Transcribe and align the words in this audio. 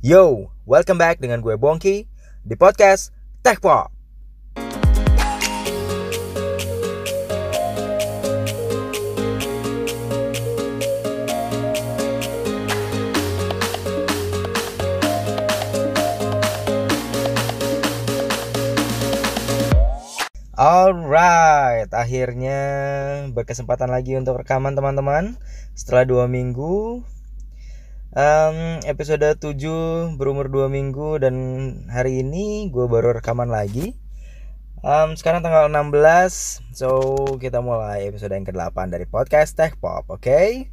Yo, 0.00 0.48
welcome 0.64 0.96
back 0.96 1.20
dengan 1.20 1.44
gue 1.44 1.60
Bongki 1.60 2.08
di 2.40 2.56
podcast 2.56 3.12
Tech 3.44 3.60
Pop. 3.60 3.92
Alright, 20.56 21.92
akhirnya 21.92 22.60
berkesempatan 23.36 23.92
lagi 23.92 24.16
untuk 24.16 24.40
rekaman 24.40 24.72
teman-teman 24.72 25.36
Setelah 25.76 26.08
dua 26.08 26.24
minggu 26.24 27.04
um, 28.14 28.82
Episode 28.86 29.38
7 29.38 30.18
berumur 30.18 30.50
dua 30.50 30.66
minggu 30.66 31.18
Dan 31.22 31.34
hari 31.90 32.22
ini 32.26 32.70
gue 32.70 32.86
baru 32.90 33.14
rekaman 33.18 33.50
lagi 33.50 33.94
um, 34.82 35.14
Sekarang 35.14 35.42
tanggal 35.42 35.70
16 35.70 36.74
So 36.74 36.90
kita 37.38 37.62
mulai 37.62 38.06
episode 38.10 38.34
yang 38.34 38.46
ke-8 38.46 38.76
dari 38.90 39.06
podcast 39.06 39.54
Tech 39.54 39.78
Pop, 39.78 40.06
oke? 40.10 40.22
Okay? 40.22 40.70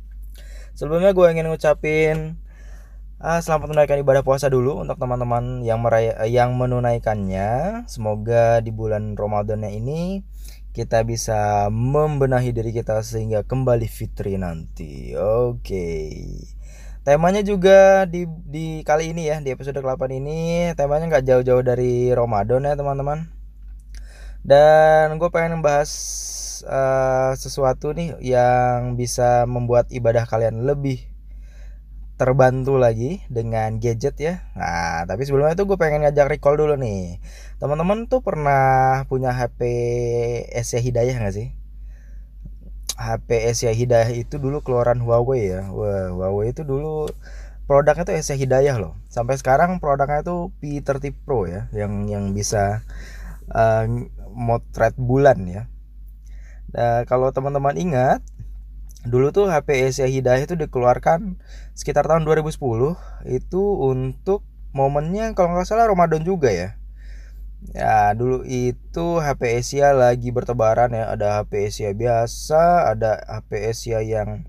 Sebelumnya 0.77 1.13
gue 1.13 1.25
ingin 1.29 1.49
ngucapin 1.49 2.41
Uh, 3.17 3.41
selamat 3.41 3.73
menunaikan 3.73 3.97
ibadah 3.97 4.21
puasa 4.21 4.45
dulu 4.45 4.77
untuk 4.77 5.01
teman-teman 5.01 5.65
yang 5.65 5.81
meraya, 5.81 6.21
yang 6.29 6.53
menunaikannya. 6.53 7.81
Semoga 7.89 8.61
di 8.61 8.69
bulan 8.69 9.17
Ramadan 9.17 9.65
ini 9.65 10.21
kita 10.69 11.01
bisa 11.01 11.65
membenahi 11.73 12.53
diri 12.53 12.69
kita 12.69 13.01
sehingga 13.01 13.41
kembali 13.41 13.89
fitri 13.89 14.37
nanti. 14.37 15.17
Oke. 15.17 15.65
Okay. 15.65 16.56
Temanya 17.07 17.39
juga 17.39 18.03
di 18.03 18.27
di 18.27 18.83
kali 18.83 19.15
ini 19.15 19.31
ya 19.31 19.39
di 19.39 19.47
episode 19.55 19.79
ke-8 19.79 20.11
ini 20.11 20.75
temanya 20.75 21.07
nggak 21.07 21.23
jauh-jauh 21.23 21.63
dari 21.63 22.11
Ramadan 22.11 22.67
ya 22.67 22.75
teman-teman. 22.75 23.31
Dan 24.43 25.15
gue 25.15 25.31
pengen 25.31 25.63
membahas 25.63 25.87
uh, 26.67 27.31
sesuatu 27.39 27.95
nih 27.95 28.11
yang 28.19 28.99
bisa 28.99 29.47
membuat 29.47 29.87
ibadah 29.87 30.27
kalian 30.27 30.67
lebih 30.67 31.07
terbantu 32.19 32.75
lagi 32.75 33.23
dengan 33.31 33.79
gadget 33.79 34.19
ya. 34.19 34.33
Nah, 34.59 35.07
tapi 35.07 35.23
sebelumnya 35.23 35.55
itu 35.55 35.63
gue 35.63 35.79
pengen 35.79 36.03
ngajak 36.03 36.27
recall 36.27 36.59
dulu 36.59 36.75
nih. 36.75 37.23
Teman-teman 37.55 38.11
tuh 38.11 38.19
pernah 38.19 39.07
punya 39.07 39.31
HP 39.31 39.63
Asia 40.51 40.83
Hidayah 40.83 41.23
nggak 41.23 41.35
sih? 41.39 41.55
HP 42.97 43.29
Asia 43.53 43.71
Hidayah 43.71 44.09
itu 44.09 44.41
dulu 44.41 44.65
keluaran 44.65 44.97
Huawei 45.05 45.53
ya. 45.53 45.69
Wah, 45.69 46.09
Huawei 46.11 46.51
itu 46.51 46.65
dulu 46.65 47.05
produknya 47.69 48.03
tuh 48.03 48.17
Asia 48.17 48.33
Hidayah 48.33 48.75
loh. 48.81 48.97
Sampai 49.07 49.37
sekarang 49.37 49.77
produknya 49.77 50.25
tuh 50.25 50.49
P30 50.57 51.13
Pro 51.21 51.45
ya, 51.45 51.69
yang 51.71 52.09
yang 52.09 52.33
bisa 52.33 52.81
uh, 53.53 53.85
motret 54.33 54.97
bulan 54.97 55.45
ya. 55.45 55.63
Nah, 56.73 57.05
kalau 57.05 57.29
teman-teman 57.29 57.77
ingat 57.77 58.25
dulu 59.07 59.31
tuh 59.31 59.47
HP 59.47 59.87
Asia 59.87 60.09
Hidayah 60.09 60.43
itu 60.43 60.57
dikeluarkan 60.57 61.39
sekitar 61.77 62.09
tahun 62.09 62.25
2010 62.25 62.57
itu 63.29 63.63
untuk 63.79 64.43
momennya 64.75 65.31
kalau 65.31 65.55
nggak 65.55 65.69
salah 65.69 65.87
Ramadan 65.87 66.27
juga 66.27 66.51
ya 66.51 66.75
ya 67.73 68.13
dulu 68.13 68.45
itu 68.45 69.05
HP 69.21 69.41
Asia 69.61 69.93
lagi 69.93 70.29
bertebaran 70.33 70.93
ya. 70.93 71.11
Ada 71.13 71.41
HP 71.41 71.51
Asia 71.69 71.89
biasa 71.93 72.91
ada 72.93 73.21
HP 73.25 73.51
Asia 73.71 73.99
yang 74.05 74.45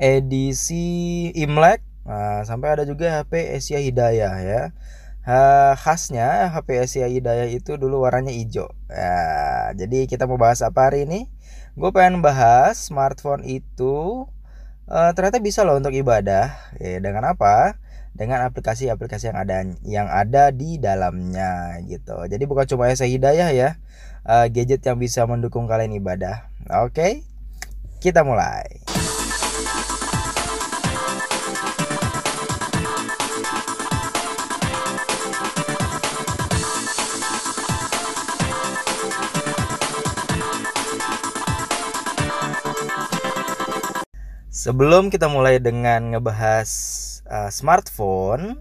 edisi 0.00 1.28
Imlek. 1.36 1.84
Nah, 2.08 2.42
sampai 2.48 2.74
ada 2.74 2.84
juga 2.88 3.20
HP 3.20 3.54
Asia 3.60 3.78
Hidayah 3.78 4.34
ya. 4.42 4.62
Ha, 5.20 5.76
khasnya 5.76 6.48
HP 6.48 6.68
Asia 6.80 7.06
Hidayah 7.06 7.48
itu 7.52 7.76
dulu 7.76 8.02
warnanya 8.08 8.32
hijau. 8.32 8.72
Ya 8.88 9.14
jadi 9.76 10.08
kita 10.08 10.24
mau 10.24 10.40
bahas 10.40 10.64
apa 10.64 10.88
hari 10.88 11.04
ini? 11.04 11.28
Gue 11.76 11.92
pengen 11.92 12.24
bahas 12.24 12.80
smartphone 12.88 13.44
itu 13.46 14.26
uh, 14.90 15.10
ternyata 15.14 15.38
bisa 15.38 15.62
loh 15.62 15.76
untuk 15.78 15.94
ibadah. 15.94 16.56
Ya, 16.80 16.98
dengan 16.98 17.36
apa 17.36 17.78
dengan 18.14 18.44
aplikasi-aplikasi 18.44 19.32
yang 19.32 19.38
ada 19.38 19.56
yang 19.86 20.08
ada 20.10 20.50
di 20.52 20.76
dalamnya 20.76 21.80
gitu. 21.88 22.26
Jadi 22.26 22.44
bukan 22.44 22.66
cuma 22.68 22.90
saya 22.92 23.08
hidayah 23.08 23.50
ya 23.54 23.68
uh, 24.26 24.46
gadget 24.52 24.84
yang 24.84 24.98
bisa 25.00 25.24
mendukung 25.24 25.70
kalian 25.70 25.96
ibadah. 25.96 26.50
Oke 26.84 27.24
kita 28.00 28.24
mulai. 28.24 28.80
Sebelum 44.60 45.08
kita 45.08 45.24
mulai 45.32 45.56
dengan 45.56 46.12
ngebahas 46.12 46.68
uh, 47.30 47.48
smartphone, 47.48 48.58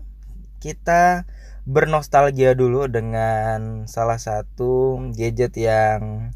kita 0.62 1.25
bernostalgia 1.66 2.53
dulu 2.53 2.85
dengan 2.90 3.85
salah 3.90 4.18
satu 4.22 5.02
gadget 5.13 5.57
yang 5.57 6.31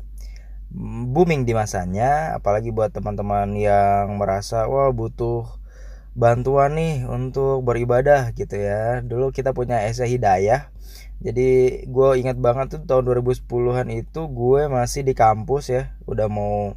booming 1.14 1.46
di 1.46 1.54
masanya, 1.54 2.34
apalagi 2.34 2.74
buat 2.74 2.90
teman-teman 2.90 3.54
yang 3.54 4.18
merasa 4.18 4.66
wah 4.66 4.90
butuh 4.90 5.46
bantuan 6.14 6.78
nih 6.78 7.06
untuk 7.10 7.62
beribadah 7.66 8.34
gitu 8.34 8.58
ya. 8.58 9.02
Dulu 9.06 9.30
kita 9.30 9.54
punya 9.54 9.86
Esa 9.86 10.06
Hidayah. 10.10 10.74
Jadi 11.24 11.82
gue 11.88 12.10
ingat 12.20 12.38
banget 12.42 12.78
tuh 12.78 12.82
tahun 12.84 13.24
2010-an 13.24 13.88
itu 13.94 14.22
gue 14.28 14.62
masih 14.68 15.02
di 15.08 15.14
kampus 15.16 15.72
ya, 15.72 15.84
udah 16.10 16.28
mau 16.28 16.76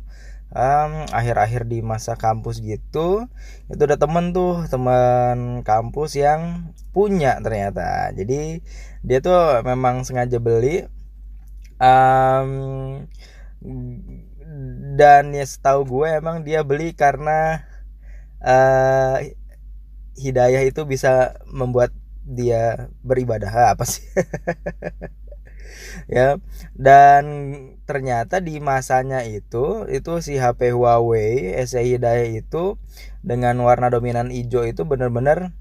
akhir 0.55 1.11
akhir-akhir 1.13 1.63
di 1.69 1.79
masa 1.83 2.15
kampus 2.15 2.63
gitu 2.63 3.27
itu 3.67 3.83
ada 3.83 3.99
temen 3.99 4.31
tuh 4.31 4.63
teman 4.71 5.61
kampus 5.67 6.17
yang 6.17 6.73
punya 6.95 7.39
ternyata. 7.43 8.15
Jadi 8.15 8.63
dia 9.03 9.19
tuh 9.21 9.61
memang 9.67 10.07
sengaja 10.07 10.39
beli 10.39 10.87
um, 11.83 13.05
dan 14.97 15.35
ya 15.35 15.45
setahu 15.45 15.85
gue 15.85 16.09
emang 16.21 16.47
dia 16.47 16.63
beli 16.63 16.95
karena 16.97 17.67
uh, 18.41 19.21
hidayah 20.17 20.63
itu 20.65 20.87
bisa 20.89 21.37
membuat 21.51 21.93
dia 22.25 22.89
beribadah. 23.05 23.75
Apa 23.75 23.85
sih? 23.85 24.05
Ya 26.07 26.39
dan 26.79 27.25
ternyata 27.87 28.43
di 28.43 28.59
masanya 28.59 29.23
itu 29.23 29.87
itu 29.87 30.13
si 30.19 30.37
HP 30.43 30.75
Huawei 30.75 31.55
SE 31.65 31.79
Hidayah 31.79 32.35
itu 32.35 32.77
dengan 33.23 33.55
warna 33.63 33.89
dominan 33.89 34.35
hijau 34.35 34.67
itu 34.67 34.83
benar-benar 34.83 35.55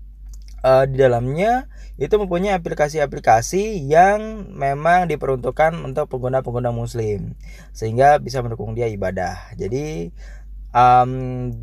uh, 0.65 0.89
di 0.89 0.97
dalamnya 0.97 1.69
itu 1.95 2.17
mempunyai 2.19 2.57
aplikasi-aplikasi 2.57 3.85
yang 3.87 4.51
memang 4.51 5.07
diperuntukkan 5.07 5.79
untuk 5.85 6.11
pengguna-pengguna 6.11 6.73
muslim 6.73 7.37
sehingga 7.71 8.19
bisa 8.19 8.43
mendukung 8.43 8.75
dia 8.75 8.91
ibadah. 8.91 9.55
Jadi 9.55 10.11
um, 10.75 11.53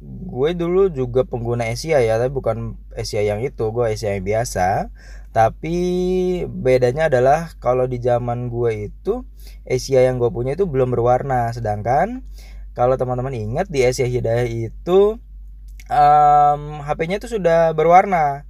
gue 0.00 0.50
dulu 0.56 0.88
juga 0.90 1.28
pengguna 1.28 1.68
Asia 1.70 2.00
ya 2.00 2.16
tapi 2.16 2.32
bukan 2.32 2.80
Asia 2.96 3.20
yang 3.20 3.44
itu 3.44 3.68
gue 3.68 3.84
Asia 3.84 4.16
yang 4.16 4.24
biasa 4.24 4.88
tapi 5.30 5.78
bedanya 6.50 7.06
adalah 7.06 7.54
kalau 7.62 7.86
di 7.86 8.02
zaman 8.02 8.50
gue 8.50 8.90
itu 8.90 9.22
Asia 9.62 10.02
yang 10.02 10.18
gue 10.18 10.26
punya 10.34 10.58
itu 10.58 10.66
belum 10.66 10.90
berwarna. 10.90 11.54
Sedangkan 11.54 12.26
kalau 12.74 12.98
teman-teman 12.98 13.34
ingat 13.38 13.70
di 13.70 13.86
Asia 13.86 14.10
Hidayah 14.10 14.50
itu 14.50 15.22
um, 15.86 16.62
HP-nya 16.82 17.22
itu 17.22 17.30
sudah 17.30 17.70
berwarna. 17.78 18.42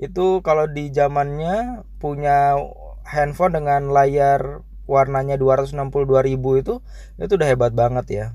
Itu 0.00 0.40
kalau 0.40 0.64
di 0.72 0.88
zamannya 0.88 1.84
punya 2.00 2.56
handphone 3.04 3.52
dengan 3.60 3.92
layar 3.92 4.64
warnanya 4.88 5.36
262.000 5.36 6.32
itu 6.64 6.74
itu 7.20 7.32
udah 7.36 7.48
hebat 7.48 7.76
banget 7.76 8.06
ya. 8.08 8.26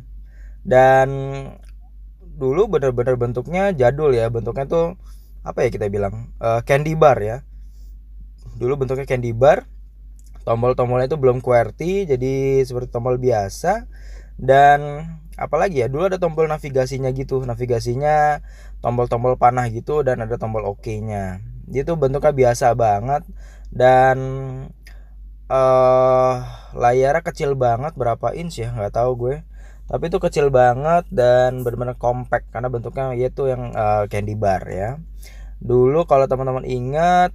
Dan 0.61 1.09
dulu 2.21 2.69
bener-bener 2.69 3.17
bentuknya 3.17 3.73
jadul 3.73 4.13
ya. 4.13 4.29
Bentuknya 4.29 4.69
tuh 4.69 5.01
apa 5.41 5.65
ya 5.65 5.73
kita 5.73 5.89
bilang 5.89 6.37
uh, 6.37 6.61
candy 6.61 6.93
bar 6.93 7.17
ya 7.25 7.41
dulu 8.55 8.85
bentuknya 8.85 9.03
candy 9.03 9.35
bar. 9.35 9.67
Tombol-tombolnya 10.47 11.11
itu 11.11 11.19
belum 11.19 11.43
QWERTY 11.43 12.07
jadi 12.07 12.63
seperti 12.63 12.87
tombol 12.95 13.19
biasa. 13.19 13.83
Dan 14.39 15.03
apalagi 15.35 15.83
ya 15.83 15.91
dulu 15.91 16.07
ada 16.07 16.15
tombol 16.15 16.47
navigasinya 16.47 17.11
gitu. 17.11 17.43
Navigasinya 17.43 18.39
tombol-tombol 18.79 19.35
panah 19.35 19.67
gitu 19.67 20.07
dan 20.07 20.23
ada 20.23 20.39
tombol 20.39 20.63
OK 20.63 21.03
nya 21.03 21.43
itu 21.67 21.93
bentuknya 21.99 22.31
biasa 22.31 22.71
banget 22.79 23.27
dan 23.75 24.17
uh, 25.51 26.35
layarnya 26.71 27.23
kecil 27.27 27.59
banget 27.59 27.91
berapa 27.99 28.31
inch 28.31 28.63
ya? 28.63 28.71
Nggak 28.71 28.95
tahu 28.95 29.11
gue. 29.19 29.35
Tapi 29.87 30.03
itu 30.11 30.19
kecil 30.19 30.51
banget 30.51 31.07
dan 31.11 31.63
benar-benar 31.63 31.95
compact 31.95 32.51
karena 32.51 32.67
bentuknya 32.67 33.15
yaitu 33.15 33.47
yang 33.47 33.71
uh, 33.75 34.07
candy 34.11 34.35
bar 34.35 34.63
ya. 34.67 34.99
Dulu 35.59 36.07
kalau 36.07 36.27
teman-teman 36.27 36.63
ingat 36.67 37.31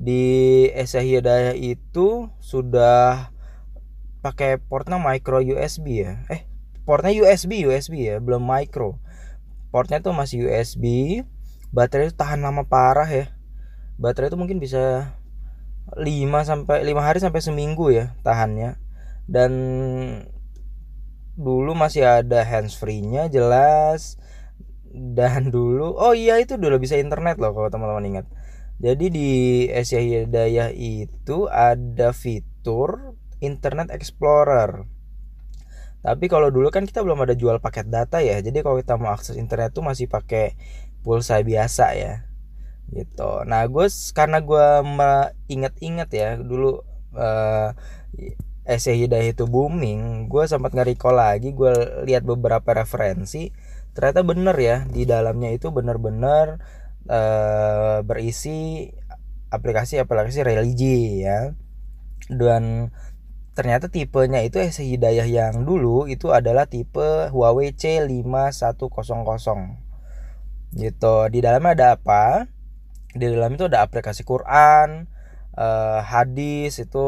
di 0.00 0.24
Asia 0.72 1.04
Hidayah 1.04 1.52
itu 1.52 2.32
sudah 2.40 3.28
pakai 4.24 4.56
portnya 4.56 4.96
micro 4.96 5.44
USB 5.44 6.08
ya. 6.08 6.24
Eh 6.32 6.48
portnya 6.88 7.12
USB 7.12 7.68
USB 7.68 8.08
ya 8.08 8.16
belum 8.16 8.40
micro. 8.40 8.96
Portnya 9.68 10.00
tuh 10.00 10.16
masih 10.16 10.48
USB 10.48 11.20
baterai 11.70 12.08
itu 12.08 12.16
tahan 12.16 12.40
lama 12.40 12.64
parah 12.64 13.06
ya. 13.06 13.28
Baterai 14.00 14.32
itu 14.32 14.40
mungkin 14.40 14.56
bisa 14.56 15.12
5 15.92 16.00
sampai 16.48 16.80
5 16.80 16.96
hari 17.04 17.20
sampai 17.20 17.44
seminggu 17.44 17.92
ya 17.92 18.16
tahannya. 18.24 18.80
Dan 19.28 19.52
dulu 21.36 21.76
masih 21.76 22.08
ada 22.08 22.40
hands 22.40 22.72
free-nya 22.72 23.28
jelas. 23.28 24.16
Dan 24.90 25.52
dulu 25.52 25.92
oh 25.92 26.16
iya 26.16 26.40
itu 26.40 26.56
dulu 26.56 26.80
bisa 26.80 26.96
internet 26.96 27.36
loh 27.36 27.52
kalau 27.52 27.68
teman-teman 27.68 28.08
ingat 28.08 28.26
jadi 28.80 29.06
di 29.12 29.30
Asia 29.68 30.00
Hidayah 30.00 30.72
itu 30.72 31.44
ada 31.52 32.16
fitur 32.16 33.12
Internet 33.44 33.92
Explorer. 33.92 34.88
Tapi 36.00 36.32
kalau 36.32 36.48
dulu 36.48 36.72
kan 36.72 36.88
kita 36.88 37.04
belum 37.04 37.28
ada 37.28 37.36
jual 37.36 37.60
paket 37.60 37.92
data 37.92 38.24
ya. 38.24 38.40
Jadi 38.40 38.64
kalau 38.64 38.80
kita 38.80 38.96
mau 38.96 39.12
akses 39.12 39.36
internet 39.36 39.76
tuh 39.76 39.84
masih 39.84 40.08
pakai 40.08 40.56
pulsa 41.04 41.44
biasa 41.44 41.92
ya. 41.92 42.24
Gitu. 42.88 43.30
Nah 43.44 43.68
gue 43.68 43.84
karena 44.16 44.40
gue 44.40 44.66
inget-inget 45.52 46.08
ya 46.16 46.28
dulu 46.40 46.80
uh, 47.12 47.76
Asia 48.64 48.94
Hidayah 48.96 49.36
itu 49.36 49.44
booming 49.44 50.30
gue 50.32 50.44
sempat 50.48 50.72
nge-recall 50.72 51.16
lagi 51.16 51.50
gue 51.50 51.72
lihat 52.06 52.22
beberapa 52.22 52.70
referensi 52.76 53.50
ternyata 53.96 54.22
bener 54.22 54.54
ya 54.54 54.76
di 54.86 55.02
dalamnya 55.08 55.50
itu 55.50 55.74
bener-bener 55.74 56.62
uh, 57.10 58.06
berisi 58.06 58.86
aplikasi-aplikasi 59.50 60.46
religi 60.46 61.26
ya. 61.26 61.52
Dan 62.30 62.94
ternyata 63.58 63.90
tipenya 63.90 64.40
itu 64.46 64.62
Asia 64.62 64.86
Hidayah 64.86 65.26
yang 65.26 65.66
dulu 65.66 66.06
itu 66.06 66.30
adalah 66.30 66.70
tipe 66.70 67.28
Huawei 67.34 67.74
C5100 67.74 69.46
gitu. 70.78 71.14
Di 71.28 71.38
dalamnya 71.42 71.74
ada 71.74 71.86
apa? 71.98 72.46
Di 73.10 73.26
dalam 73.26 73.58
itu 73.58 73.66
ada 73.66 73.82
aplikasi 73.82 74.22
Quran 74.22 75.10
uh, 75.58 76.00
hadis 76.06 76.78
itu 76.78 77.06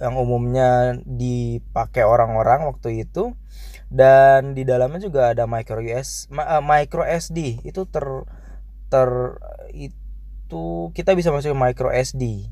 yang 0.00 0.16
umumnya 0.16 0.96
dipakai 1.04 2.08
orang-orang 2.08 2.64
waktu 2.64 3.04
itu. 3.04 3.36
Dan 3.90 4.54
di 4.54 4.62
dalamnya 4.62 5.02
juga 5.02 5.34
ada 5.34 5.50
micro 5.50 5.82
US 5.82 6.30
uh, 6.30 6.62
micro 6.62 7.02
SD 7.02 7.66
itu 7.66 7.82
ter 7.90 8.06
ter 8.90 9.38
itu 9.70 10.90
kita 10.92 11.14
bisa 11.14 11.30
masuk 11.30 11.54
micro 11.54 11.94
SD 11.94 12.50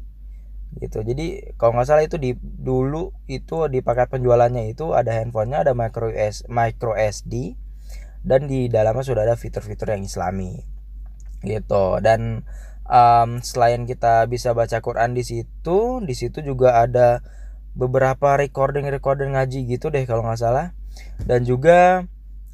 gitu. 0.78 1.00
Jadi 1.02 1.56
kalau 1.56 1.74
nggak 1.76 1.88
salah 1.88 2.04
itu 2.04 2.20
di 2.20 2.36
dulu 2.38 3.10
itu 3.26 3.66
di 3.72 3.80
paket 3.80 4.12
penjualannya 4.12 4.70
itu 4.70 4.92
ada 4.94 5.10
handphonenya 5.16 5.66
ada 5.66 5.72
micro 5.74 6.12
US 6.12 6.44
micro 6.46 6.94
SD 6.94 7.56
dan 8.22 8.46
di 8.46 8.68
dalamnya 8.68 9.02
sudah 9.02 9.24
ada 9.24 9.34
fitur-fitur 9.34 9.90
yang 9.90 10.04
islami 10.04 10.62
gitu. 11.42 11.98
Dan 12.04 12.44
um, 12.86 13.40
selain 13.40 13.88
kita 13.88 14.28
bisa 14.30 14.52
baca 14.52 14.78
Quran 14.84 15.16
di 15.16 15.24
situ 15.24 16.04
di 16.04 16.14
situ 16.14 16.44
juga 16.44 16.84
ada 16.84 17.24
beberapa 17.78 18.34
recording 18.34 18.90
recording 18.90 19.38
ngaji 19.38 19.64
gitu 19.70 19.88
deh 19.88 20.04
kalau 20.04 20.22
nggak 20.26 20.38
salah. 20.38 20.76
Dan 21.24 21.46
juga 21.46 22.04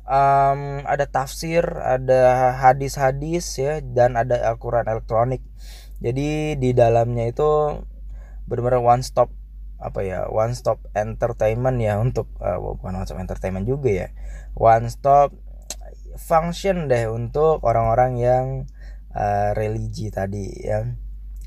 um, 0.04 0.84
ada 0.84 1.04
tafsir 1.08 1.64
ada 1.64 2.52
hadis-hadis 2.60 3.58
ya 3.60 3.80
dan 3.80 4.16
ada 4.16 4.40
Al-Quran 4.52 4.88
elektronik. 4.88 5.42
Jadi 6.00 6.56
di 6.60 6.70
dalamnya 6.76 7.28
itu 7.28 7.80
benar-benar 8.44 8.84
one 8.84 9.04
stop 9.04 9.32
apa 9.80 10.00
ya 10.00 10.28
one 10.32 10.56
stop 10.56 10.80
entertainment 10.96 11.76
ya 11.80 12.00
untuk 12.00 12.28
uh, 12.40 12.56
bukan 12.56 13.00
one 13.00 13.06
stop 13.08 13.20
entertainment 13.20 13.64
juga 13.68 13.90
ya. 13.90 14.08
One 14.56 14.88
stop 14.92 15.32
function 16.14 16.86
deh 16.86 17.10
untuk 17.10 17.64
orang-orang 17.66 18.12
yang 18.20 18.46
uh, 19.16 19.50
religi 19.56 20.12
tadi 20.12 20.46
ya. 20.62 20.84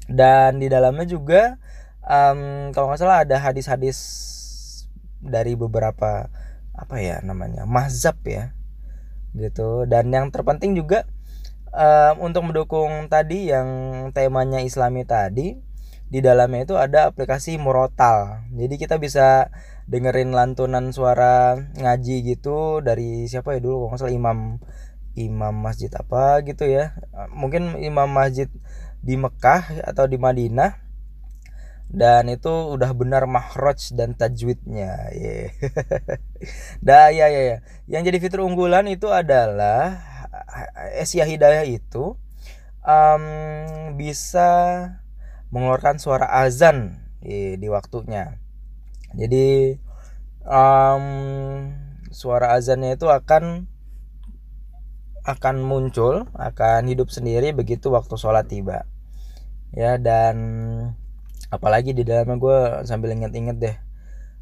Dan 0.08 0.64
di 0.64 0.72
dalamnya 0.72 1.04
juga 1.04 1.60
um, 2.04 2.72
kalau 2.72 2.92
nggak 2.92 3.00
salah 3.00 3.28
ada 3.28 3.38
hadis-hadis 3.44 3.98
dari 5.20 5.58
beberapa 5.58 6.32
apa 6.78 7.02
ya 7.02 7.20
namanya 7.26 7.66
mazhab 7.66 8.16
ya 8.24 8.54
gitu. 9.34 9.84
Dan 9.90 10.14
yang 10.14 10.30
terpenting 10.30 10.78
juga 10.78 11.10
um, 11.74 12.30
untuk 12.30 12.48
mendukung 12.48 13.10
tadi 13.10 13.50
yang 13.52 13.68
temanya 14.14 14.62
Islami 14.62 15.04
tadi 15.04 15.58
di 16.08 16.20
dalamnya 16.24 16.64
itu 16.64 16.76
ada 16.80 17.12
aplikasi 17.12 17.60
Murotal. 17.60 18.48
Jadi 18.56 18.76
kita 18.80 18.96
bisa 18.96 19.52
dengerin 19.88 20.32
lantunan 20.32 20.92
suara 20.96 21.56
ngaji 21.56 22.24
gitu 22.36 22.80
dari 22.80 23.28
siapa 23.28 23.56
ya 23.56 23.60
dulu 23.64 23.88
kalau 23.88 24.00
nggak 24.00 24.16
imam 24.16 24.40
imam 25.18 25.56
masjid 25.58 25.92
apa 25.92 26.46
gitu 26.48 26.64
ya. 26.70 26.96
Mungkin 27.36 27.82
imam 27.84 28.08
masjid 28.08 28.48
di 29.04 29.20
Mekah 29.20 29.84
atau 29.84 30.08
di 30.08 30.16
Madinah 30.16 30.87
dan 31.88 32.28
itu 32.28 32.52
udah 32.52 32.92
benar 32.92 33.24
mahraj 33.32 33.96
dan 33.96 34.12
tajwidnya 34.12 35.08
yeah. 35.16 35.48
dah 36.88 37.08
ya 37.16 37.32
ya 37.32 37.42
ya. 37.42 37.58
Yang 37.88 38.02
jadi 38.12 38.18
fitur 38.20 38.42
unggulan 38.44 38.92
itu 38.92 39.08
adalah 39.08 40.04
Asia 41.00 41.24
Hidayah 41.24 41.64
itu 41.64 42.20
um, 42.84 43.24
bisa 43.96 44.52
mengeluarkan 45.52 46.00
suara 46.00 46.28
azan 46.44 47.08
di, 47.24 47.56
di 47.56 47.68
waktunya. 47.72 48.36
Jadi 49.16 49.80
um, 50.44 51.06
suara 52.12 52.56
azannya 52.56 53.00
itu 53.00 53.08
akan 53.08 53.72
akan 55.28 55.56
muncul 55.60 56.24
akan 56.40 56.88
hidup 56.88 57.12
sendiri 57.12 57.52
begitu 57.52 57.92
waktu 57.92 58.16
sholat 58.16 58.48
tiba. 58.52 58.88
Ya 59.76 60.00
dan 60.00 60.36
apalagi 61.48 61.96
di 61.96 62.04
dalamnya 62.04 62.38
gue 62.38 62.60
sambil 62.84 63.16
inget-inget 63.16 63.58
deh. 63.60 63.78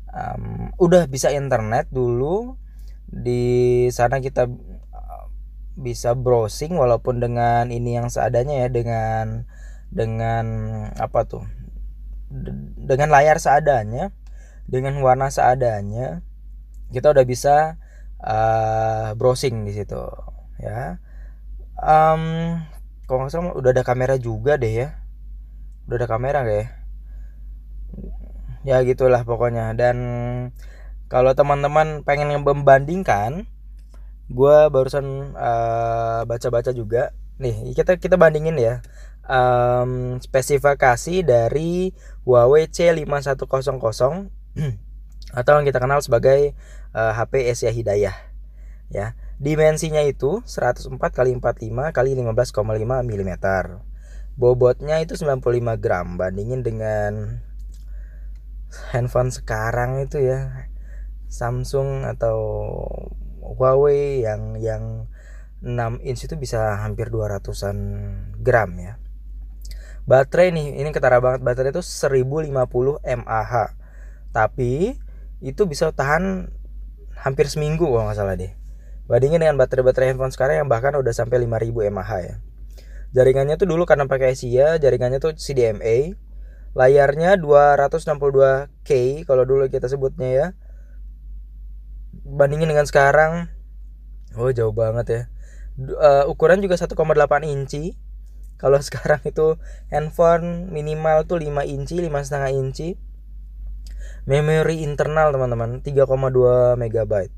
Um, 0.09 0.71
udah 0.81 1.05
bisa 1.05 1.29
internet 1.33 1.89
dulu. 1.91 2.57
Di 3.05 3.85
sana 3.93 4.17
kita 4.17 4.49
uh, 4.49 5.25
bisa 5.77 6.17
browsing 6.17 6.73
walaupun 6.73 7.21
dengan 7.21 7.69
ini 7.69 7.99
yang 7.99 8.09
seadanya 8.09 8.65
ya 8.65 8.69
dengan 8.73 9.45
dengan 9.93 10.45
apa 10.97 11.27
tuh? 11.29 11.45
Dengan 12.81 13.13
layar 13.13 13.37
seadanya 13.37 14.09
dengan 14.65 14.97
warna 15.05 15.29
seadanya 15.29 16.25
kita 16.89 17.13
udah 17.13 17.25
bisa 17.25 17.77
uh, 18.21 19.13
browsing 19.13 19.61
di 19.65 19.77
situ 19.77 20.01
ya. 20.57 20.97
Um, 21.77 22.57
kalau 23.05 23.25
nggak 23.25 23.31
salah 23.35 23.53
udah 23.53 23.71
ada 23.75 23.83
kamera 23.85 24.17
juga 24.17 24.57
deh 24.57 24.73
ya. 24.73 24.89
Udah 25.85 26.01
ada 26.01 26.07
kamera 26.09 26.41
kayak 26.41 26.57
ya 26.65 26.84
gitulah 28.81 29.21
pokoknya. 29.21 29.77
Dan 29.77 29.97
kalau 31.05 31.37
teman-teman 31.37 32.01
pengen 32.01 32.33
membandingkan 32.41 33.45
gue 34.25 34.57
barusan 34.73 35.37
uh, 35.37 36.25
baca-baca 36.25 36.73
juga. 36.73 37.13
Nih 37.37 37.77
kita 37.77 38.01
kita 38.01 38.17
bandingin 38.17 38.57
ya. 38.57 38.81
Um, 39.25 40.21
spesifikasi 40.21 41.25
dari 41.25 41.93
Huawei 42.25 42.69
C5100 42.69 43.49
atau 45.39 45.51
yang 45.57 45.65
kita 45.65 45.81
kenal 45.81 45.97
sebagai 46.01 46.53
uh, 46.93 47.13
HP 47.13 47.49
Asia 47.49 47.69
Hidayah. 47.73 48.17
Ya 48.89 49.17
dimensinya 49.35 49.99
itu 49.99 50.39
104 50.47 50.95
kali 51.11 51.35
45 51.35 51.91
kali 51.91 52.09
15,5 52.15 52.55
mm 52.87 53.31
bobotnya 54.39 55.03
itu 55.03 55.19
95 55.19 55.83
gram 55.83 56.15
bandingin 56.15 56.63
dengan 56.63 57.43
handphone 58.91 59.31
sekarang 59.33 60.03
itu 60.03 60.21
ya 60.21 60.71
Samsung 61.29 62.07
atau 62.07 62.37
Huawei 63.45 64.25
yang 64.25 64.57
yang 64.57 65.05
6 65.65 66.01
inch 66.05 66.25
itu 66.25 66.35
bisa 66.37 66.77
hampir 66.81 67.09
200-an 67.09 67.77
gram 68.41 68.71
ya. 68.77 69.01
Baterai 70.05 70.53
nih, 70.53 70.77
ini 70.77 70.89
ketara 70.93 71.17
banget 71.17 71.41
baterai 71.41 71.73
itu 71.73 71.81
1050 71.81 72.53
mAh. 73.01 73.53
Tapi 74.29 74.97
itu 75.41 75.61
bisa 75.65 75.89
tahan 75.89 76.53
hampir 77.17 77.49
seminggu 77.49 77.89
kalau 77.89 78.05
nggak 78.09 78.17
salah 78.17 78.37
deh. 78.37 78.53
Bandingin 79.09 79.41
dengan 79.41 79.57
baterai-baterai 79.57 80.13
handphone 80.13 80.33
sekarang 80.33 80.65
yang 80.65 80.69
bahkan 80.69 80.93
udah 80.97 81.13
sampai 81.13 81.41
5000 81.45 81.89
mAh 81.89 82.11
ya. 82.21 82.35
Jaringannya 83.13 83.55
tuh 83.57 83.69
dulu 83.69 83.87
karena 83.87 84.05
pakai 84.05 84.35
Asia, 84.35 84.75
jaringannya 84.75 85.23
tuh 85.23 85.33
CDMA 85.37 86.17
layarnya 86.75 87.39
262K 87.39 89.23
kalau 89.23 89.47
dulu 89.47 89.71
kita 89.71 89.87
sebutnya 89.87 90.29
ya. 90.29 90.47
Bandingin 92.25 92.67
dengan 92.67 92.83
sekarang 92.83 93.47
oh 94.35 94.51
jauh 94.51 94.75
banget 94.75 95.05
ya. 95.07 95.21
Uh, 95.79 96.23
ukuran 96.27 96.59
juga 96.59 96.75
1,8 96.75 96.91
inci. 97.47 97.95
Kalau 98.59 98.79
sekarang 98.87 99.23
itu 99.23 99.55
handphone 99.87 100.69
minimal 100.69 101.23
tuh 101.23 101.39
5 101.39 101.63
inci 101.63 101.95
lima 102.03 102.19
setengah 102.21 102.51
inci. 102.51 102.99
Memori 104.27 104.83
internal 104.83 105.31
teman-teman 105.31 105.79
3,2 105.79 106.75
megabyte. 106.75 107.33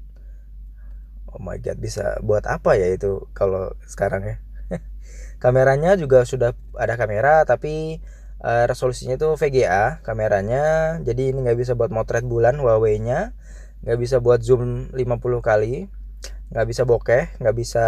Oh 1.28 1.44
my 1.44 1.60
god 1.62 1.78
bisa 1.78 2.18
buat 2.24 2.48
apa 2.50 2.80
ya 2.80 2.90
itu 2.96 3.30
kalau 3.38 3.76
sekarang 3.86 4.24
ya? 4.26 4.36
Kameranya 5.44 5.94
juga 6.00 6.24
sudah 6.26 6.56
ada 6.74 6.96
kamera 6.98 7.44
tapi 7.46 8.02
uh, 8.42 8.66
resolusinya 8.70 9.16
itu 9.16 9.30
VGA 9.38 10.02
kameranya. 10.02 10.98
Jadi 11.02 11.34
ini 11.34 11.46
nggak 11.46 11.58
bisa 11.58 11.74
buat 11.74 11.90
motret 11.94 12.26
bulan 12.26 12.58
Huawei 12.62 13.00
nya 13.02 13.34
nggak 13.86 14.00
bisa 14.02 14.18
buat 14.18 14.42
zoom 14.42 14.90
50 14.94 14.98
kali. 15.42 15.90
Nggak 16.54 16.66
bisa 16.70 16.84
bokeh 16.88 17.24
nggak 17.44 17.56
bisa 17.56 17.86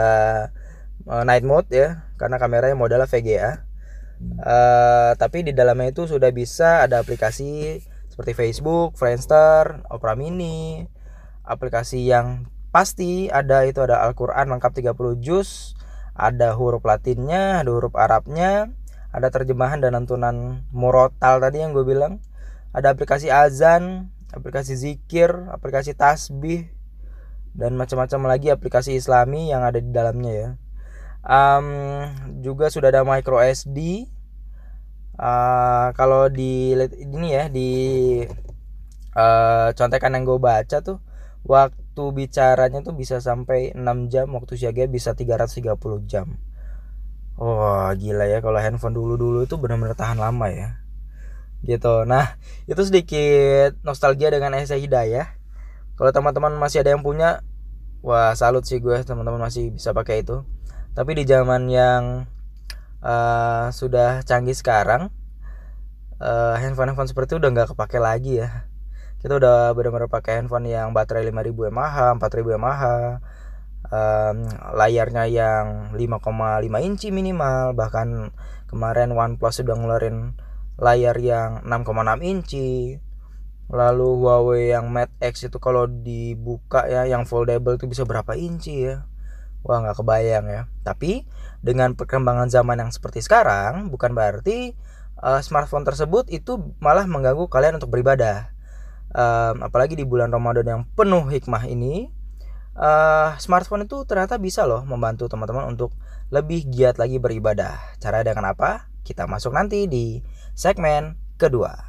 uh, 1.08 1.24
night 1.24 1.46
mode 1.48 1.70
ya 1.72 2.04
karena 2.20 2.36
kameranya 2.42 2.76
modalnya 2.76 3.08
VGA 3.08 3.40
uh, 3.40 3.52
eh, 4.44 5.12
tapi 5.16 5.48
di 5.48 5.56
dalamnya 5.56 5.96
itu 5.96 6.04
sudah 6.10 6.30
bisa 6.36 6.84
ada 6.84 7.00
aplikasi 7.00 7.80
seperti 8.12 8.36
Facebook, 8.36 9.00
Friendster, 9.00 9.88
Opera 9.88 10.12
Mini, 10.20 10.84
aplikasi 11.48 12.04
yang 12.04 12.52
pasti 12.70 13.32
ada 13.32 13.64
itu 13.64 13.80
ada 13.80 14.04
Al-Qur'an 14.04 14.52
lengkap 14.52 14.92
30 14.92 15.24
juz, 15.24 15.80
ada 16.20 16.52
huruf 16.52 16.84
Latinnya, 16.84 17.64
ada 17.64 17.72
huruf 17.72 17.96
Arabnya, 17.96 18.76
ada 19.10 19.34
terjemahan 19.34 19.82
dan 19.82 19.98
lantunan 19.98 20.66
murotal 20.70 21.42
tadi 21.42 21.66
yang 21.66 21.74
gue 21.74 21.86
bilang, 21.86 22.22
ada 22.70 22.94
aplikasi 22.94 23.34
azan, 23.34 24.14
aplikasi 24.30 24.78
zikir, 24.78 25.50
aplikasi 25.50 25.98
tasbih, 25.98 26.70
dan 27.58 27.74
macam-macam 27.74 28.30
lagi 28.30 28.54
aplikasi 28.54 28.94
Islami 28.94 29.50
yang 29.50 29.66
ada 29.66 29.82
di 29.82 29.90
dalamnya 29.90 30.34
ya. 30.34 30.50
Um, 31.20 31.68
juga 32.40 32.70
sudah 32.70 32.94
ada 32.94 33.02
micro 33.04 33.42
SD. 33.42 34.08
Uh, 35.20 35.92
kalau 36.00 36.32
di 36.32 36.72
ini 36.96 37.36
ya 37.36 37.52
di 37.52 37.70
uh, 39.20 39.70
contekan 39.76 40.16
yang 40.16 40.24
gue 40.24 40.40
baca 40.40 40.80
tuh 40.80 41.04
waktu 41.44 42.04
bicaranya 42.16 42.80
tuh 42.80 42.96
bisa 42.96 43.20
sampai 43.20 43.76
6 43.76 44.12
jam, 44.12 44.32
waktu 44.32 44.56
siaga 44.56 44.88
bisa 44.88 45.12
330 45.18 46.08
jam. 46.08 46.40
Wah, 47.40 47.88
oh, 47.88 47.90
gila 47.96 48.28
ya 48.28 48.44
kalau 48.44 48.60
handphone 48.60 48.92
dulu-dulu 48.92 49.48
itu 49.48 49.56
benar-benar 49.56 49.96
tahan 49.96 50.20
lama 50.20 50.52
ya. 50.52 50.76
Gitu. 51.64 52.04
Nah, 52.04 52.36
itu 52.68 52.82
sedikit 52.84 53.80
nostalgia 53.88 54.28
dengan 54.28 54.60
Esa 54.60 54.76
Hidayah 54.76 55.40
kalau 56.00 56.16
teman-teman 56.16 56.56
masih 56.56 56.80
ada 56.80 56.96
yang 56.96 57.04
punya 57.04 57.44
wah 58.00 58.32
salut 58.32 58.64
sih 58.64 58.80
gue 58.80 59.04
teman-teman 59.04 59.44
masih 59.44 59.76
bisa 59.76 59.92
pakai 59.92 60.24
itu 60.24 60.48
tapi 60.96 61.12
di 61.12 61.28
zaman 61.28 61.68
yang 61.68 62.24
uh, 63.04 63.68
sudah 63.76 64.24
canggih 64.24 64.56
sekarang 64.56 65.12
uh, 66.24 66.56
handphone 66.56 66.96
handphone 66.96 67.12
seperti 67.12 67.36
itu 67.36 67.44
udah 67.44 67.52
nggak 67.52 67.68
kepake 67.76 68.00
lagi 68.00 68.40
ya 68.40 68.64
kita 69.20 69.36
udah 69.36 69.76
benar-benar 69.76 70.08
pakai 70.08 70.40
handphone 70.40 70.72
yang 70.72 70.96
baterai 70.96 71.28
5000 71.28 71.68
mAh 71.68 72.16
4000 72.16 72.56
mAh 72.56 72.82
um, 73.90 74.38
layarnya 74.78 75.26
yang 75.30 75.66
5,5 75.94 76.88
inci 76.88 77.08
minimal. 77.10 77.74
Bahkan 77.76 78.08
kemarin 78.70 79.14
OnePlus 79.14 79.62
sudah 79.62 79.76
ngeluarin 79.78 80.38
layar 80.80 81.18
yang 81.20 81.66
6,6 81.66 82.24
inci. 82.24 82.98
Lalu 83.70 84.08
Huawei 84.18 84.74
yang 84.74 84.90
Mate 84.90 85.14
X 85.22 85.46
itu 85.46 85.62
kalau 85.62 85.86
dibuka 85.86 86.90
ya 86.90 87.06
yang 87.06 87.30
foldable 87.30 87.78
itu 87.78 87.86
bisa 87.86 88.02
berapa 88.02 88.34
inci 88.34 88.90
ya? 88.90 89.06
Wah 89.62 89.86
nggak 89.86 90.02
kebayang 90.02 90.46
ya. 90.50 90.62
Tapi 90.82 91.30
dengan 91.62 91.94
perkembangan 91.94 92.50
zaman 92.50 92.82
yang 92.82 92.90
seperti 92.90 93.22
sekarang 93.22 93.94
bukan 93.94 94.18
berarti 94.18 94.74
uh, 95.22 95.38
smartphone 95.44 95.86
tersebut 95.86 96.32
itu 96.34 96.74
malah 96.82 97.06
mengganggu 97.06 97.46
kalian 97.46 97.78
untuk 97.78 97.94
beribadah. 97.94 98.50
Um, 99.10 99.66
apalagi 99.66 99.98
di 99.98 100.06
bulan 100.06 100.30
Ramadan 100.30 100.66
yang 100.66 100.82
penuh 100.94 101.26
hikmah 101.30 101.66
ini 101.66 102.14
uh, 102.80 103.36
smartphone 103.38 103.86
itu 103.86 104.08
ternyata 104.08 104.40
bisa 104.40 104.64
loh 104.64 104.88
membantu 104.88 105.28
teman-teman 105.28 105.68
untuk 105.68 105.92
lebih 106.32 106.66
giat 106.72 106.96
lagi 106.96 107.20
beribadah. 107.20 108.00
Cara 108.00 108.24
dengan 108.24 108.48
apa? 108.48 108.88
Kita 109.04 109.28
masuk 109.28 109.52
nanti 109.52 109.86
di 109.86 110.24
segmen 110.56 111.20
kedua 111.36 111.89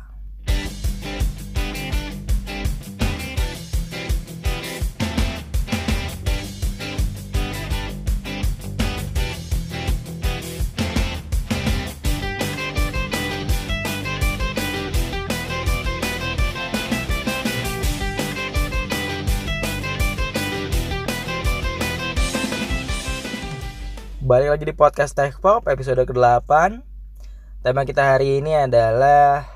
Balik 24.50 24.66
lagi 24.66 24.74
di 24.74 24.82
podcast 24.82 25.14
Tech 25.14 25.38
Pop 25.38 25.62
episode 25.70 26.02
ke-8 26.10 26.82
Tema 27.62 27.86
kita 27.86 28.02
hari 28.02 28.42
ini 28.42 28.58
adalah 28.58 29.46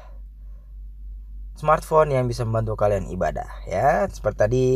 Smartphone 1.59 2.15
yang 2.15 2.31
bisa 2.31 2.47
membantu 2.47 2.79
kalian 2.79 3.11
ibadah 3.11 3.67
ya. 3.67 4.07
Seperti 4.07 4.39
tadi 4.39 4.67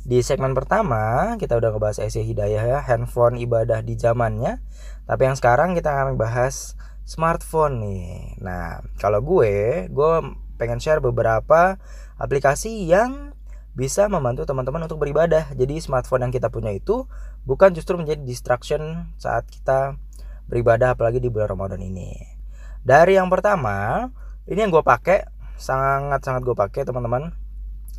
di 0.00 0.24
segmen 0.24 0.56
pertama 0.56 1.36
Kita 1.36 1.60
udah 1.60 1.76
ngebahas 1.76 2.00
Asia 2.00 2.24
Hidayah 2.24 2.64
ya 2.64 2.80
Handphone 2.88 3.36
ibadah 3.36 3.84
di 3.84 4.00
zamannya. 4.00 4.64
Tapi 5.04 5.22
yang 5.28 5.36
sekarang 5.36 5.76
kita 5.76 5.92
akan 5.92 6.16
bahas 6.16 6.72
Smartphone 7.04 7.76
nih. 7.84 8.40
Nah 8.40 8.80
kalau 8.96 9.20
gue 9.20 9.92
Gue 9.92 10.24
pengen 10.56 10.80
share 10.80 11.04
beberapa 11.04 11.76
aplikasi 12.16 12.88
yang 12.88 13.35
bisa 13.76 14.08
membantu 14.08 14.48
teman-teman 14.48 14.88
untuk 14.88 15.04
beribadah. 15.04 15.52
Jadi 15.52 15.78
smartphone 15.84 16.26
yang 16.26 16.32
kita 16.32 16.48
punya 16.48 16.72
itu 16.72 17.04
bukan 17.44 17.76
justru 17.76 18.00
menjadi 18.00 18.24
distraction 18.24 19.12
saat 19.20 19.44
kita 19.52 20.00
beribadah 20.48 20.96
apalagi 20.96 21.20
di 21.20 21.28
bulan 21.28 21.52
Ramadan 21.52 21.84
ini. 21.84 22.16
Dari 22.80 23.20
yang 23.20 23.28
pertama, 23.28 24.08
ini 24.48 24.64
yang 24.64 24.72
gue 24.72 24.80
pakai 24.80 25.28
sangat-sangat 25.60 26.40
gue 26.40 26.56
pakai 26.56 26.88
teman-teman. 26.88 27.36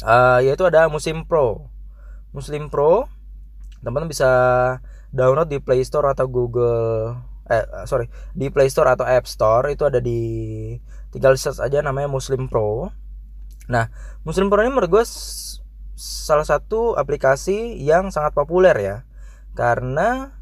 Uh, 0.01 0.41
yaitu 0.41 0.65
ada 0.65 0.89
Muslim 0.89 1.29
Pro. 1.29 1.69
Muslim 2.33 2.73
Pro, 2.73 3.05
teman-teman 3.85 4.09
bisa 4.09 4.29
download 5.13 5.49
di 5.49 5.61
Play 5.61 5.85
Store 5.85 6.09
atau 6.11 6.25
Google 6.25 7.15
eh 7.47 7.63
sorry 7.87 8.11
di 8.35 8.51
Play 8.51 8.67
Store 8.67 8.91
atau 8.91 9.07
App 9.07 9.23
Store 9.23 9.71
itu 9.71 9.87
ada 9.87 10.03
di 10.03 10.19
tinggal 11.15 11.39
search 11.39 11.63
aja 11.63 11.79
namanya 11.79 12.11
Muslim 12.11 12.51
Pro. 12.51 12.91
Nah, 13.67 13.91
Muslim 14.23 14.47
Pro 14.47 14.63
ini 14.63 14.71
menurut 14.71 14.91
gue 14.91 15.03
salah 15.97 16.45
satu 16.45 16.93
aplikasi 16.93 17.81
yang 17.81 18.13
sangat 18.13 18.37
populer 18.37 18.77
ya. 18.77 18.97
Karena 19.57 20.37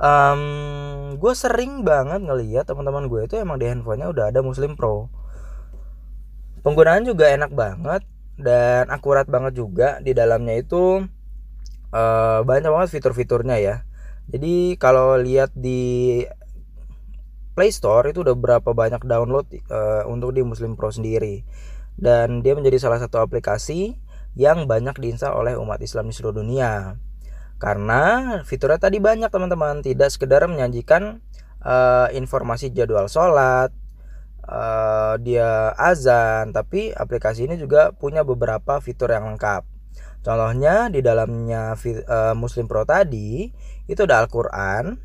um, 0.00 1.14
gue 1.20 1.32
sering 1.36 1.84
banget 1.84 2.24
ngeliat 2.24 2.64
teman-teman 2.64 3.12
gue 3.12 3.28
itu 3.28 3.36
emang 3.36 3.60
di 3.60 3.68
handphonenya 3.68 4.08
udah 4.08 4.24
ada 4.32 4.40
Muslim 4.40 4.72
Pro. 4.74 5.12
Penggunaan 6.64 7.04
juga 7.04 7.28
enak 7.28 7.52
banget 7.52 8.02
dan 8.40 8.88
akurat 8.88 9.28
banget 9.28 9.60
juga. 9.60 10.00
Di 10.00 10.16
dalamnya 10.16 10.56
itu 10.56 11.04
uh, 11.92 12.40
banyak 12.40 12.72
banget 12.72 12.88
fitur-fiturnya 12.88 13.60
ya. 13.60 13.76
Jadi 14.32 14.80
kalau 14.80 15.20
lihat 15.20 15.52
di 15.52 16.24
Play 17.52 17.68
Store 17.68 18.08
itu 18.08 18.24
udah 18.24 18.32
berapa 18.32 18.72
banyak 18.72 19.04
download 19.04 19.46
uh, 19.68 20.08
untuk 20.08 20.32
di 20.32 20.40
Muslim 20.40 20.72
Pro 20.72 20.88
sendiri. 20.88 21.44
Dan 21.94 22.40
dia 22.40 22.56
menjadi 22.56 22.80
salah 22.80 22.98
satu 22.98 23.20
aplikasi 23.20 24.00
yang 24.34 24.66
banyak 24.66 24.98
diinstal 24.98 25.34
oleh 25.38 25.54
umat 25.54 25.78
Islam 25.82 26.10
di 26.10 26.14
seluruh 26.14 26.42
dunia. 26.42 26.98
Karena 27.62 28.02
fiturnya 28.42 28.82
tadi 28.82 28.98
banyak 28.98 29.30
teman-teman, 29.30 29.80
tidak 29.80 30.10
sekedar 30.10 30.44
menyajikan 30.50 31.22
uh, 31.62 32.10
informasi 32.10 32.74
jadwal 32.74 33.06
sholat, 33.06 33.70
uh, 34.44 35.14
dia 35.22 35.72
azan, 35.78 36.50
tapi 36.50 36.90
aplikasi 36.90 37.46
ini 37.46 37.56
juga 37.56 37.94
punya 37.94 38.26
beberapa 38.26 38.82
fitur 38.82 39.14
yang 39.14 39.34
lengkap. 39.34 39.64
Contohnya 40.24 40.88
di 40.88 41.04
dalamnya 41.04 41.76
uh, 41.76 42.34
Muslim 42.34 42.64
Pro 42.64 42.82
tadi 42.88 43.52
itu 43.86 44.00
ada 44.08 44.24
Al-Quran. 44.24 44.96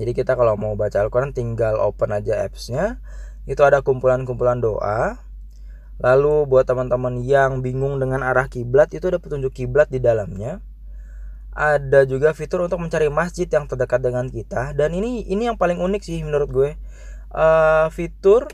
Jadi 0.00 0.10
kita 0.16 0.34
kalau 0.34 0.58
mau 0.58 0.74
baca 0.74 1.00
Al-Quran 1.00 1.30
tinggal 1.30 1.78
open 1.78 2.10
aja 2.10 2.42
appsnya. 2.42 2.98
Itu 3.46 3.62
ada 3.62 3.80
kumpulan-kumpulan 3.80 4.58
doa 4.58 5.29
Lalu 6.00 6.48
buat 6.48 6.64
teman-teman 6.64 7.20
yang 7.20 7.60
bingung 7.60 8.00
dengan 8.00 8.24
arah 8.24 8.48
kiblat 8.48 8.88
itu 8.96 9.04
ada 9.04 9.20
petunjuk 9.20 9.52
kiblat 9.52 9.92
di 9.92 10.00
dalamnya. 10.00 10.64
Ada 11.52 12.08
juga 12.08 12.32
fitur 12.32 12.64
untuk 12.64 12.80
mencari 12.80 13.12
masjid 13.12 13.44
yang 13.44 13.68
terdekat 13.68 14.00
dengan 14.00 14.32
kita 14.32 14.72
dan 14.72 14.96
ini 14.96 15.28
ini 15.28 15.52
yang 15.52 15.60
paling 15.60 15.76
unik 15.76 16.02
sih 16.02 16.24
menurut 16.24 16.48
gue. 16.48 16.70
Uh, 17.30 17.92
fitur 17.92 18.48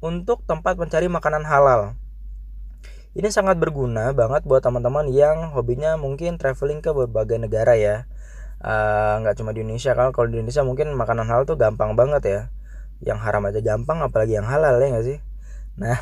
untuk 0.00 0.42
tempat 0.48 0.80
mencari 0.80 1.12
makanan 1.12 1.44
halal. 1.44 1.98
Ini 3.12 3.28
sangat 3.34 3.58
berguna 3.58 4.14
banget 4.14 4.46
buat 4.46 4.62
teman-teman 4.62 5.10
yang 5.10 5.50
hobinya 5.52 5.98
mungkin 5.98 6.38
traveling 6.38 6.80
ke 6.80 6.94
berbagai 6.94 7.36
negara 7.36 7.74
ya. 7.74 8.06
eh, 8.58 9.14
nggak 9.22 9.34
uh, 9.34 9.38
cuma 9.38 9.54
di 9.54 9.62
Indonesia 9.62 9.94
kan 9.94 10.10
kalau 10.10 10.26
di 10.26 10.42
Indonesia 10.42 10.66
mungkin 10.66 10.90
makanan 10.98 11.30
halal 11.30 11.46
tuh 11.46 11.54
gampang 11.54 11.94
banget 11.94 12.22
ya 12.26 12.40
yang 12.98 13.22
haram 13.22 13.46
aja 13.46 13.62
gampang 13.62 14.02
apalagi 14.02 14.34
yang 14.34 14.46
halal 14.50 14.82
ya 14.82 14.90
nggak 14.90 15.06
sih 15.06 15.18
nah 15.78 15.98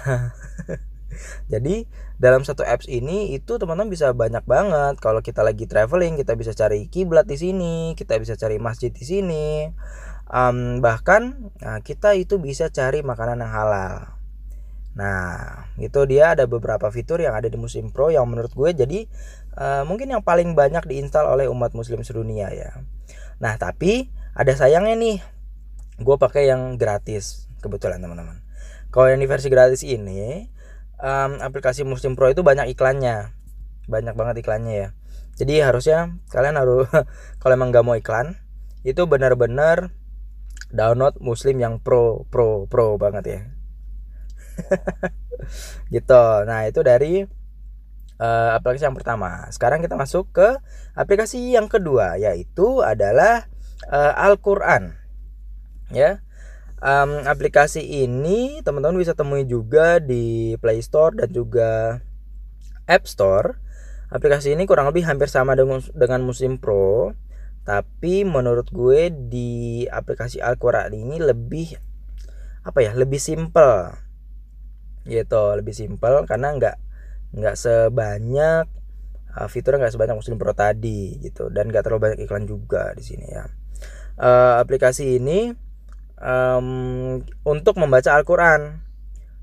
jadi 1.52 1.84
dalam 2.16 2.42
satu 2.42 2.64
apps 2.64 2.88
ini 2.88 3.36
itu 3.36 3.60
teman-teman 3.60 3.92
bisa 3.92 4.10
banyak 4.16 4.42
banget 4.48 4.96
kalau 4.98 5.20
kita 5.20 5.44
lagi 5.44 5.68
traveling 5.68 6.16
kita 6.16 6.32
bisa 6.34 6.56
cari 6.56 6.88
kiblat 6.88 7.28
di 7.28 7.36
sini 7.36 7.92
kita 7.92 8.16
bisa 8.16 8.34
cari 8.40 8.56
masjid 8.56 8.88
di 8.88 9.04
sini 9.04 9.68
um, 10.32 10.80
bahkan 10.80 11.52
nah, 11.60 11.84
kita 11.84 12.16
itu 12.16 12.40
bisa 12.40 12.72
cari 12.72 13.04
makanan 13.04 13.44
yang 13.44 13.52
halal 13.52 14.16
Nah, 14.96 15.68
itu 15.76 16.08
dia 16.08 16.32
ada 16.32 16.48
beberapa 16.48 16.88
fitur 16.88 17.20
yang 17.20 17.36
ada 17.36 17.52
di 17.52 17.60
Muslim 17.60 17.92
Pro 17.92 18.08
yang 18.08 18.24
menurut 18.32 18.48
gue 18.56 18.72
jadi 18.72 19.04
uh, 19.60 19.84
mungkin 19.84 20.08
yang 20.08 20.24
paling 20.24 20.56
banyak 20.56 20.88
diinstal 20.88 21.28
oleh 21.28 21.52
umat 21.52 21.76
muslim 21.76 22.00
sedunia 22.00 22.48
ya. 22.48 22.80
Nah, 23.36 23.60
tapi 23.60 24.08
ada 24.32 24.56
sayangnya 24.56 24.96
nih. 24.96 25.16
Gue 26.00 26.16
pakai 26.16 26.48
yang 26.48 26.80
gratis 26.80 27.44
kebetulan 27.60 28.00
teman-teman. 28.00 28.40
Kalau 28.96 29.12
yang 29.12 29.20
di 29.20 29.28
versi 29.28 29.52
gratis 29.52 29.84
ini, 29.84 30.48
um, 30.96 31.36
aplikasi 31.44 31.84
Muslim 31.84 32.16
Pro 32.16 32.32
itu 32.32 32.40
banyak 32.40 32.72
iklannya. 32.72 33.28
Banyak 33.92 34.16
banget 34.16 34.40
iklannya 34.40 34.72
ya. 34.72 34.88
Jadi 35.36 35.60
harusnya 35.60 36.16
kalian 36.32 36.56
harus 36.56 36.88
kalau 37.44 37.52
emang 37.52 37.76
gak 37.76 37.84
mau 37.84 37.92
iklan, 37.92 38.40
itu 38.88 39.04
benar-benar 39.04 39.92
download 40.72 41.20
Muslim 41.20 41.60
yang 41.60 41.76
pro 41.76 42.24
pro 42.32 42.64
pro 42.72 42.96
banget 42.96 43.24
ya. 43.28 43.40
Gitu. 45.92 46.24
Nah 46.48 46.64
itu 46.64 46.80
dari 46.80 47.28
uh, 48.16 48.50
aplikasi 48.56 48.88
yang 48.88 48.96
pertama. 48.96 49.44
Sekarang 49.52 49.84
kita 49.84 49.92
masuk 49.92 50.32
ke 50.32 50.56
aplikasi 50.96 51.52
yang 51.52 51.68
kedua 51.68 52.16
yaitu 52.16 52.80
adalah 52.80 53.44
uh, 53.92 54.16
Al-Quran. 54.16 54.96
Ya 55.92 56.24
um, 56.82 57.10
aplikasi 57.24 57.82
ini 58.04 58.60
teman-teman 58.64 59.00
bisa 59.00 59.12
temui 59.16 59.44
juga 59.48 60.00
di 60.02 60.56
Play 60.58 60.80
Store 60.82 61.14
dan 61.14 61.30
juga 61.30 62.00
App 62.88 63.04
Store. 63.04 63.60
Aplikasi 64.06 64.54
ini 64.54 64.70
kurang 64.70 64.86
lebih 64.86 65.02
hampir 65.02 65.26
sama 65.26 65.58
dengan 65.58 66.20
Muslim 66.22 66.62
Pro 66.62 67.12
tapi 67.66 68.22
menurut 68.22 68.70
gue 68.70 69.10
di 69.10 69.82
aplikasi 69.90 70.38
Al-Quran 70.38 70.94
ini 70.94 71.18
lebih 71.18 71.74
apa 72.62 72.78
ya 72.78 72.94
lebih 72.94 73.18
simple. 73.18 73.90
Gitu 75.02 75.44
lebih 75.58 75.74
simpel 75.74 76.22
karena 76.30 76.54
nggak 76.54 76.76
nggak 77.34 77.56
sebanyak 77.58 78.70
uh, 79.34 79.48
fiturnya 79.50 79.82
nggak 79.82 79.94
sebanyak 79.98 80.14
Muslim 80.14 80.38
Pro 80.38 80.54
tadi 80.54 81.18
gitu. 81.18 81.50
Dan 81.50 81.74
nggak 81.74 81.82
terlalu 81.82 82.14
banyak 82.14 82.20
iklan 82.22 82.46
juga 82.46 82.94
di 82.94 83.02
sini 83.02 83.26
ya. 83.26 83.50
Uh, 84.14 84.62
aplikasi 84.62 85.18
ini 85.18 85.50
um, 86.20 87.20
untuk 87.44 87.76
membaca 87.80 88.16
Al-Quran. 88.16 88.82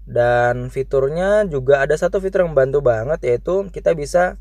Dan 0.03 0.67
fiturnya 0.67 1.47
juga 1.47 1.79
ada 1.79 1.95
satu 1.95 2.19
fitur 2.19 2.43
yang 2.43 2.51
membantu 2.51 2.83
banget 2.83 3.23
yaitu 3.23 3.71
kita 3.71 3.95
bisa 3.95 4.35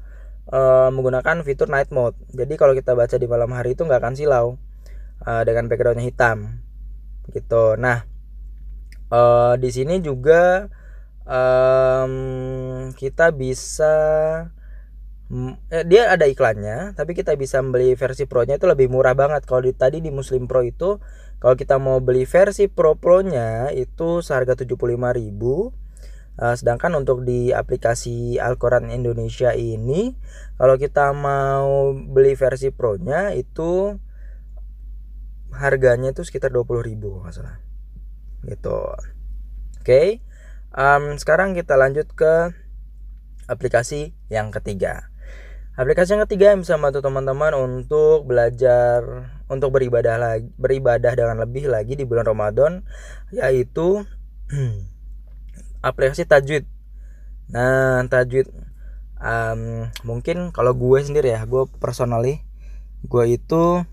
uh, 0.51 0.91
menggunakan 0.91 1.47
fitur 1.47 1.71
night 1.71 1.95
mode. 1.95 2.19
Jadi 2.35 2.59
kalau 2.59 2.75
kita 2.75 2.99
baca 2.99 3.15
di 3.15 3.27
malam 3.31 3.55
hari 3.55 3.79
itu 3.79 3.87
nggak 3.87 4.01
akan 4.03 4.15
silau 4.19 4.59
uh, 5.23 5.43
dengan 5.47 5.71
backgroundnya 5.71 6.03
hitam. 6.03 6.59
Gitu. 7.31 7.79
Nah 7.79 8.03
uh, 9.15 9.55
di 9.55 9.71
sini 9.71 10.03
juga 10.03 10.67
um, 11.23 12.91
kita 12.99 13.31
bisa 13.31 13.95
dia 15.89 16.13
ada 16.13 16.29
iklannya 16.29 16.93
tapi 16.93 17.17
kita 17.17 17.33
bisa 17.41 17.57
beli 17.65 17.97
versi 17.97 18.29
pro 18.29 18.45
nya 18.45 18.59
itu 18.59 18.67
lebih 18.67 18.91
murah 18.91 19.15
banget. 19.15 19.47
Kalau 19.47 19.63
di, 19.63 19.73
tadi 19.73 20.03
di 20.03 20.11
Muslim 20.11 20.51
Pro 20.51 20.61
itu 20.61 20.99
kalau 21.43 21.59
kita 21.59 21.83
mau 21.83 21.99
beli 21.99 22.23
versi 22.23 22.71
pro 22.71 22.95
pro 22.95 23.27
nya 23.27 23.75
itu 23.75 24.23
seharga 24.23 24.55
75.000 24.55 24.79
uh, 24.79 26.55
sedangkan 26.55 27.03
untuk 27.03 27.27
di 27.27 27.51
aplikasi 27.51 28.39
Alquran 28.39 28.95
Indonesia 28.95 29.51
ini 29.51 30.15
kalau 30.55 30.79
kita 30.79 31.11
mau 31.11 31.91
beli 31.91 32.39
versi 32.39 32.71
pro 32.71 32.95
nya 32.95 33.35
itu 33.35 33.99
harganya 35.51 36.15
itu 36.15 36.23
sekitar 36.23 36.55
20.000 36.55 36.95
masalah 37.19 37.59
gitu. 38.47 38.79
Oke 39.83 39.83
okay 39.83 40.09
um, 40.77 41.17
sekarang 41.21 41.53
kita 41.53 41.77
lanjut 41.77 42.09
ke 42.13 42.53
aplikasi 43.49 44.17
yang 44.33 44.51
ketiga. 44.51 45.13
Aplikasi 45.73 46.17
yang 46.17 46.25
ketiga 46.29 46.53
yang 46.53 46.61
bisa 46.61 46.77
membantu 46.77 47.01
teman-teman 47.01 47.53
untuk 47.57 48.29
belajar 48.29 49.33
untuk 49.53 49.77
beribadah 49.77 50.17
lagi 50.17 50.49
beribadah 50.57 51.13
dengan 51.13 51.37
lebih 51.45 51.69
lagi 51.69 51.93
di 51.93 52.09
bulan 52.09 52.25
Ramadan 52.25 52.81
yaitu 53.29 54.09
aplikasi 55.89 56.25
tajwid. 56.25 56.65
Nah 57.53 58.01
tajwid 58.09 58.49
um, 59.21 59.93
mungkin 60.09 60.57
kalau 60.57 60.73
gue 60.73 60.99
sendiri 61.05 61.37
ya 61.37 61.45
gue 61.45 61.69
personally 61.77 62.41
gue 63.05 63.25
itu 63.37 63.85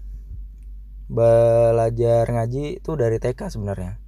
belajar 1.12 2.24
ngaji 2.30 2.80
itu 2.80 2.92
dari 2.96 3.20
TK 3.20 3.52
sebenarnya. 3.52 4.00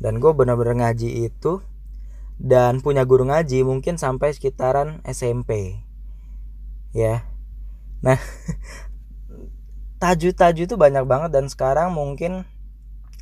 Dan 0.00 0.22
gue 0.24 0.30
benar-benar 0.32 0.78
ngaji 0.78 1.28
itu 1.28 1.60
dan 2.38 2.78
punya 2.80 3.02
guru 3.02 3.26
ngaji 3.26 3.66
mungkin 3.66 4.00
sampai 4.00 4.32
sekitaran 4.32 5.02
SMP 5.04 5.82
ya. 6.94 7.26
Nah 8.00 8.16
tajud-tajud 9.98 10.66
itu 10.70 10.76
banyak 10.78 11.04
banget 11.04 11.30
dan 11.34 11.46
sekarang 11.50 11.94
mungkin 11.94 12.46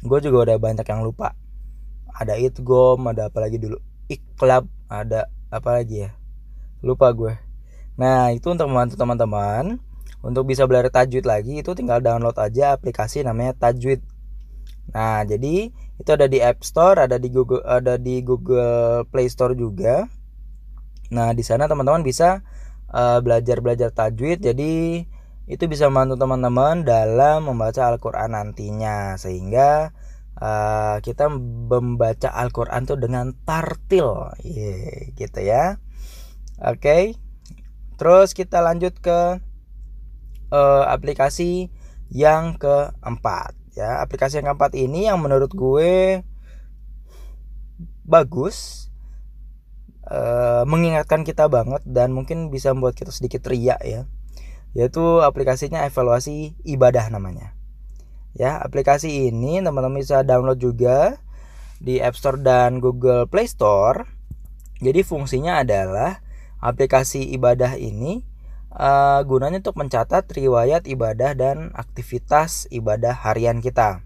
gue 0.05 0.19
juga 0.21 0.53
udah 0.53 0.57
banyak 0.61 0.87
yang 0.87 1.03
lupa. 1.05 1.33
Ada 2.17 2.41
itgom 2.41 3.05
ada 3.09 3.29
apa 3.29 3.39
lagi 3.45 3.61
dulu? 3.61 3.77
Iklab 4.09 4.69
ada 4.89 5.29
apa 5.53 5.71
lagi 5.77 6.09
ya? 6.09 6.11
Lupa 6.85 7.13
gue 7.13 7.47
nah 7.97 8.29
itu 8.29 8.53
untuk 8.53 8.69
membantu 8.69 9.01
teman-teman 9.01 9.81
untuk 10.21 10.45
bisa 10.45 10.69
belajar 10.69 10.93
tajwid 10.93 11.25
lagi 11.25 11.65
itu 11.65 11.73
tinggal 11.73 12.05
download 12.05 12.37
aja 12.37 12.77
aplikasi 12.77 13.25
namanya 13.25 13.57
tajwid. 13.57 14.05
Nah 14.93 15.25
jadi 15.25 15.73
itu 15.73 16.11
ada 16.13 16.29
di 16.29 16.45
App 16.45 16.61
Store 16.61 17.09
ada 17.09 17.17
di 17.17 17.33
Google 17.33 17.65
ada 17.65 17.97
di 17.97 18.21
Google 18.21 19.09
Play 19.09 19.33
Store 19.33 19.57
juga. 19.57 20.05
Nah 21.09 21.33
di 21.33 21.41
sana 21.41 21.65
teman-teman 21.71 22.05
bisa 22.05 22.45
uh, 22.93 23.23
belajar 23.25 23.65
belajar 23.65 23.89
tajwid. 23.95 24.45
Jadi 24.45 25.05
itu 25.47 25.71
bisa 25.71 25.87
membantu 25.87 26.19
teman-teman 26.27 26.83
dalam 26.83 27.47
membaca 27.47 27.87
Al-Quran 27.87 28.35
nantinya. 28.35 29.15
Sehingga 29.15 29.95
uh, 30.43 30.99
kita 30.99 31.31
membaca 31.31 32.35
Al-Quran 32.35 32.83
tuh 32.87 32.99
dengan 32.99 33.31
tartil. 33.47 34.35
Yeah, 34.43 35.15
gitu 35.15 35.41
ya. 35.43 35.79
Oke. 36.63 36.81
Okay. 36.83 37.03
terus 37.97 38.37
kita 38.37 38.61
lanjut 38.61 39.01
ke 39.01 39.41
uh, 40.53 40.85
aplikasi 40.91 41.73
yang 42.11 42.59
keempat 42.59 43.57
ya. 43.73 44.03
Aplikasi 44.05 44.43
yang 44.43 44.53
keempat 44.53 44.77
ini 44.77 45.09
yang 45.09 45.17
menurut 45.23 45.49
gue 45.55 46.21
bagus 48.05 48.89
uh, 50.11 50.63
mengingatkan 50.69 51.27
kita 51.27 51.51
banget 51.51 51.83
dan 51.89 52.15
mungkin 52.15 52.53
bisa 52.53 52.71
membuat 52.71 52.95
kita 52.95 53.11
sedikit 53.11 53.49
riak 53.51 53.83
ya 53.83 54.07
yaitu 54.77 55.25
aplikasinya 55.25 55.89
evaluasi 55.89 56.53
ibadah 56.69 57.09
namanya 57.09 57.57
ya 58.37 58.61
aplikasi 58.61 59.33
ini 59.33 59.65
teman-teman 59.65 60.05
bisa 60.05 60.21
download 60.21 60.61
juga 60.61 61.17
di 61.81 61.97
App 62.05 62.21
Store 62.21 62.37
dan 62.37 62.85
Google 62.85 63.25
Play 63.25 63.49
Store 63.49 64.05
jadi 64.85 65.01
fungsinya 65.01 65.65
adalah 65.65 66.21
aplikasi 66.61 67.33
ibadah 67.33 67.81
ini 67.81 68.21
uh, 68.77 69.21
gunanya 69.25 69.65
untuk 69.65 69.81
mencatat 69.81 70.29
riwayat 70.37 70.85
ibadah 70.85 71.33
dan 71.33 71.73
aktivitas 71.73 72.69
ibadah 72.69 73.17
harian 73.25 73.65
kita. 73.65 74.05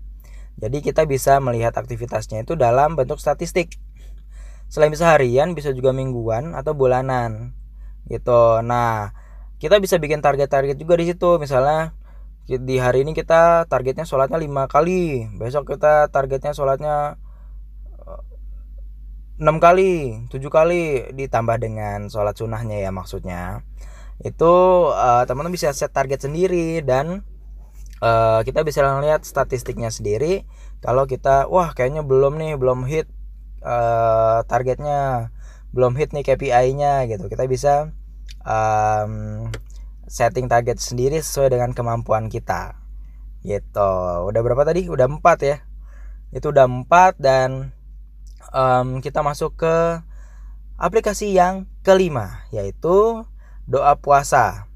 Jadi 0.61 0.85
kita 0.85 1.09
bisa 1.09 1.41
melihat 1.41 1.75
aktivitasnya 1.75 2.45
itu 2.45 2.55
dalam 2.55 2.95
bentuk 2.95 3.19
statistik. 3.19 3.81
Selain 4.71 4.93
bisa 4.93 5.11
harian, 5.11 5.57
bisa 5.57 5.75
juga 5.75 5.91
mingguan 5.91 6.55
atau 6.55 6.77
bulanan. 6.77 7.57
Gitu. 8.07 8.63
Nah, 8.63 9.11
kita 9.61 9.77
bisa 9.77 10.01
bikin 10.01 10.25
target-target 10.25 10.81
juga 10.81 10.97
di 10.97 11.13
situ. 11.13 11.37
Misalnya 11.37 11.93
di 12.49 12.81
hari 12.81 13.05
ini 13.05 13.13
kita 13.13 13.69
targetnya 13.69 14.09
sholatnya 14.09 14.41
lima 14.41 14.67
kali, 14.67 15.29
besok 15.37 15.77
kita 15.77 16.09
targetnya 16.09 16.57
sholatnya 16.57 17.21
eh, 18.01 18.23
enam 19.39 19.61
kali, 19.61 20.25
tujuh 20.33 20.49
kali. 20.49 21.13
Ditambah 21.13 21.61
dengan 21.61 22.09
sholat 22.09 22.35
sunnahnya 22.41 22.81
ya 22.81 22.91
maksudnya. 22.91 23.63
Itu 24.21 24.53
uh, 24.93 25.25
teman-teman 25.25 25.57
bisa 25.57 25.73
set 25.73 25.97
target 25.97 26.21
sendiri 26.29 26.85
dan 26.85 27.25
uh, 28.05 28.45
kita 28.45 28.65
bisa 28.65 28.85
lihat 29.01 29.25
statistiknya 29.25 29.89
sendiri. 29.89 30.45
Kalau 30.85 31.05
kita 31.09 31.49
wah 31.49 31.73
kayaknya 31.73 32.05
belum 32.05 32.37
nih 32.37 32.53
belum 32.61 32.85
hit 32.85 33.09
uh, 33.65 34.45
targetnya 34.45 35.33
belum 35.73 35.97
hit 35.97 36.13
nih 36.13 36.25
KPI-nya 36.25 37.09
gitu. 37.09 37.33
Kita 37.33 37.49
bisa 37.49 37.97
um, 38.45 39.47
setting 40.11 40.51
target 40.51 40.83
sendiri 40.83 41.23
sesuai 41.23 41.55
dengan 41.55 41.71
kemampuan 41.71 42.27
kita. 42.27 42.77
Gitu. 43.41 43.93
Udah 44.27 44.41
berapa 44.43 44.67
tadi? 44.67 44.91
Udah 44.91 45.07
empat 45.09 45.39
ya? 45.45 45.57
Itu 46.31 46.53
udah 46.53 46.67
empat 46.69 47.19
dan 47.19 47.73
um, 48.53 48.99
kita 49.03 49.23
masuk 49.23 49.59
ke 49.59 49.75
aplikasi 50.81 51.37
yang 51.37 51.69
kelima 51.85 52.45
yaitu 52.51 53.25
doa 53.69 53.95
puasa. 53.97 54.67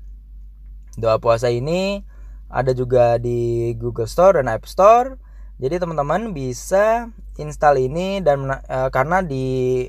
Doa 0.94 1.18
puasa 1.18 1.50
ini 1.50 2.07
ada 2.46 2.70
juga 2.70 3.18
di 3.18 3.72
Google 3.74 4.07
Store 4.07 4.38
dan 4.38 4.46
App 4.46 4.70
Store. 4.70 5.18
Jadi 5.59 5.79
teman-teman 5.79 6.35
bisa 6.35 7.11
install 7.38 7.90
ini 7.90 8.22
dan 8.22 8.46
uh, 8.46 8.90
karena 8.90 9.22
di 9.22 9.87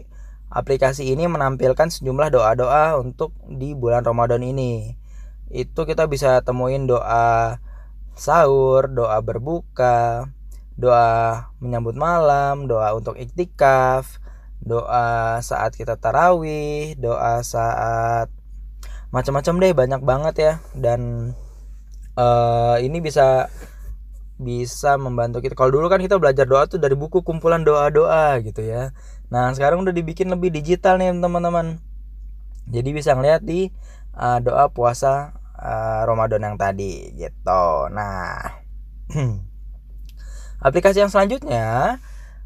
aplikasi 0.56 1.12
ini 1.12 1.28
menampilkan 1.28 1.91
sejumlah 1.91 2.32
doa-doa 2.32 2.96
untuk 3.04 3.36
di 3.44 3.76
bulan 3.76 4.08
Ramadan 4.08 4.39
ini 4.39 4.96
itu 5.52 5.84
kita 5.84 6.08
bisa 6.08 6.39
temuin 6.41 6.88
doa 6.88 7.60
sahur 8.15 8.88
doa 8.88 9.20
berbuka 9.20 10.32
doa 10.80 11.52
menyambut 11.60 12.00
malam 12.00 12.72
doa 12.72 12.96
untuk 12.96 13.20
iktikaf 13.20 14.24
doa 14.63 15.44
saat 15.44 15.76
kita 15.76 16.00
tarawih 16.00 16.96
doa 16.96 17.44
saat 17.44 18.32
macam-macam 19.12 19.54
deh 19.60 19.74
banyak 19.76 20.02
banget 20.02 20.36
ya 20.39 20.54
dan 20.72 21.32
uh, 22.15 22.80
ini 22.80 23.04
bisa 23.04 23.52
bisa 24.36 25.00
membantu 25.00 25.39
kita. 25.39 25.56
Kalau 25.56 25.72
dulu 25.72 25.88
kan 25.88 26.04
kita 26.04 26.20
belajar 26.20 26.44
doa 26.44 26.68
tuh 26.68 26.76
dari 26.76 26.96
buku 26.96 27.24
kumpulan 27.24 27.63
doa-doa 27.63 28.44
gitu 28.44 28.68
ya. 28.68 28.91
Nah, 29.36 29.52
sekarang 29.52 29.84
udah 29.84 29.91
dibikin 29.91 30.32
lebih 30.32 30.48
digital 30.48 30.95
nih 30.95 31.12
teman-teman. 31.12 31.84
Jadi 32.71 32.89
bisa 32.95 33.12
ngeliat 33.19 33.43
di 33.43 33.67
uh, 34.15 34.39
doa 34.39 34.71
puasa 34.71 35.36
uh, 35.60 36.08
Ramadan 36.08 36.39
yang 36.48 36.56
tadi 36.56 37.12
gitu. 37.19 37.91
Nah, 37.91 38.39
aplikasi 40.67 41.04
yang 41.04 41.12
selanjutnya 41.12 42.00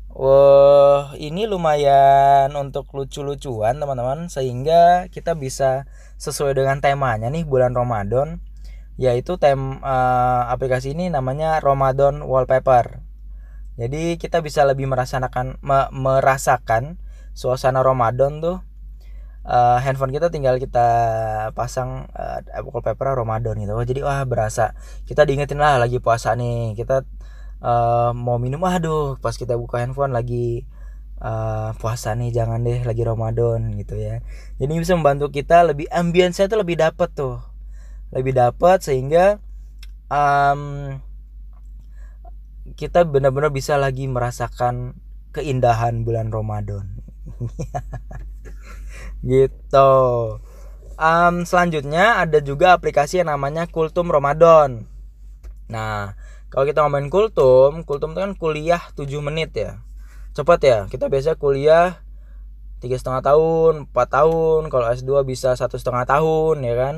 Wah, 0.09 1.13
ini 1.21 1.45
lumayan 1.45 2.49
untuk 2.57 2.89
lucu-lucuan 2.97 3.77
teman-teman 3.77 4.25
sehingga 4.25 5.05
kita 5.13 5.37
bisa 5.37 5.85
sesuai 6.17 6.57
dengan 6.57 6.81
temanya 6.81 7.29
nih 7.29 7.45
bulan 7.45 7.77
Ramadan 7.77 8.41
yaitu 8.99 9.39
tem 9.39 9.79
uh, 9.79 10.43
aplikasi 10.51 10.91
ini 10.97 11.07
namanya 11.13 11.61
Ramadan 11.61 12.25
Wallpaper. 12.25 12.99
Jadi 13.79 14.19
kita 14.19 14.43
bisa 14.43 14.67
lebih 14.67 14.91
merasakan 14.91 15.55
me, 15.63 15.87
merasakan 15.95 16.99
suasana 17.31 17.79
Ramadan 17.79 18.43
tuh 18.43 18.59
uh, 19.47 19.79
handphone 19.79 20.11
kita 20.11 20.27
tinggal 20.27 20.59
kita 20.59 20.87
pasang 21.55 22.11
uh, 22.11 22.43
wallpaper 22.67 23.15
Ramadan 23.15 23.55
gitu. 23.55 23.71
Oh, 23.71 23.85
jadi 23.87 24.03
wah 24.03 24.27
berasa 24.27 24.75
kita 25.07 25.23
diingetin 25.23 25.63
lah 25.63 25.79
lagi 25.79 26.03
puasa 26.03 26.35
nih. 26.35 26.75
Kita 26.75 27.07
uh, 27.63 28.11
mau 28.11 28.35
minum 28.35 28.59
aduh 28.67 29.15
pas 29.23 29.33
kita 29.39 29.55
buka 29.55 29.79
handphone 29.79 30.11
lagi 30.11 30.67
uh, 31.23 31.71
puasa 31.79 32.11
nih 32.19 32.35
jangan 32.35 32.59
deh 32.67 32.83
lagi 32.83 33.07
Ramadan 33.07 33.79
gitu 33.79 33.95
ya. 33.95 34.19
Jadi 34.59 34.71
bisa 34.75 34.99
membantu 34.99 35.31
kita 35.31 35.63
lebih 35.63 35.87
ambience 35.87 36.43
itu 36.43 36.55
lebih 36.59 36.75
dapet 36.75 37.15
tuh 37.15 37.39
lebih 38.11 38.33
dapat 38.35 38.81
sehingga 38.81 39.37
um, 40.09 40.97
kita 42.79 43.03
benar-benar 43.03 43.51
bisa 43.51 43.75
lagi 43.75 44.07
merasakan 44.07 44.95
keindahan 45.35 46.07
bulan 46.07 46.31
Ramadan 46.31 47.03
gitu 49.27 49.91
um, 50.95 51.35
selanjutnya 51.43 52.23
ada 52.23 52.39
juga 52.39 52.71
aplikasi 52.71 53.19
yang 53.19 53.35
namanya 53.35 53.67
Kultum 53.67 54.07
Ramadan 54.07 54.87
nah 55.67 56.15
kalau 56.47 56.63
kita 56.63 56.87
ngomongin 56.87 57.11
Kultum 57.11 57.83
Kultum 57.83 58.15
itu 58.15 58.19
kan 58.23 58.33
kuliah 58.39 58.81
7 58.95 59.11
menit 59.19 59.51
ya 59.59 59.83
cepat 60.31 60.59
ya 60.63 60.79
kita 60.87 61.11
biasa 61.11 61.35
kuliah 61.35 61.99
tiga 62.79 62.95
setengah 62.95 63.19
tahun, 63.19 63.91
4 63.91 64.07
tahun, 64.07 64.61
kalau 64.71 64.87
S2 64.87 65.27
bisa 65.27 65.51
satu 65.59 65.75
setengah 65.75 66.07
tahun 66.07 66.63
ya 66.63 66.75
kan. 66.79 66.95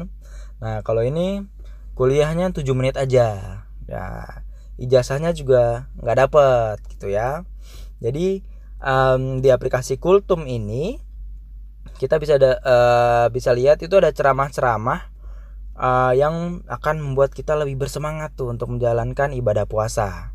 Nah, 0.62 0.86
kalau 0.86 1.02
ini 1.02 1.50
kuliahnya 1.98 2.54
7 2.54 2.78
menit 2.78 2.96
aja. 2.96 3.65
Ya, 3.89 4.06
ijazahnya 4.82 5.32
juga 5.38 5.88
nggak 6.02 6.17
dapet 6.17 6.78
gitu 6.98 7.13
ya. 7.13 7.46
Jadi 8.02 8.41
um, 8.82 9.39
di 9.39 9.54
aplikasi 9.54 10.02
Kultum 10.02 10.50
ini 10.50 10.98
kita 12.02 12.17
bisa 12.17 12.41
ada 12.41 12.58
uh, 12.65 13.26
bisa 13.30 13.54
lihat 13.54 13.78
itu 13.86 13.94
ada 13.94 14.10
ceramah-ceramah 14.10 15.13
uh, 15.78 16.13
yang 16.17 16.65
akan 16.65 16.98
membuat 16.98 17.38
kita 17.38 17.54
lebih 17.54 17.78
bersemangat 17.86 18.34
tuh 18.34 18.50
untuk 18.50 18.74
menjalankan 18.74 19.38
ibadah 19.38 19.70
puasa. 19.70 20.34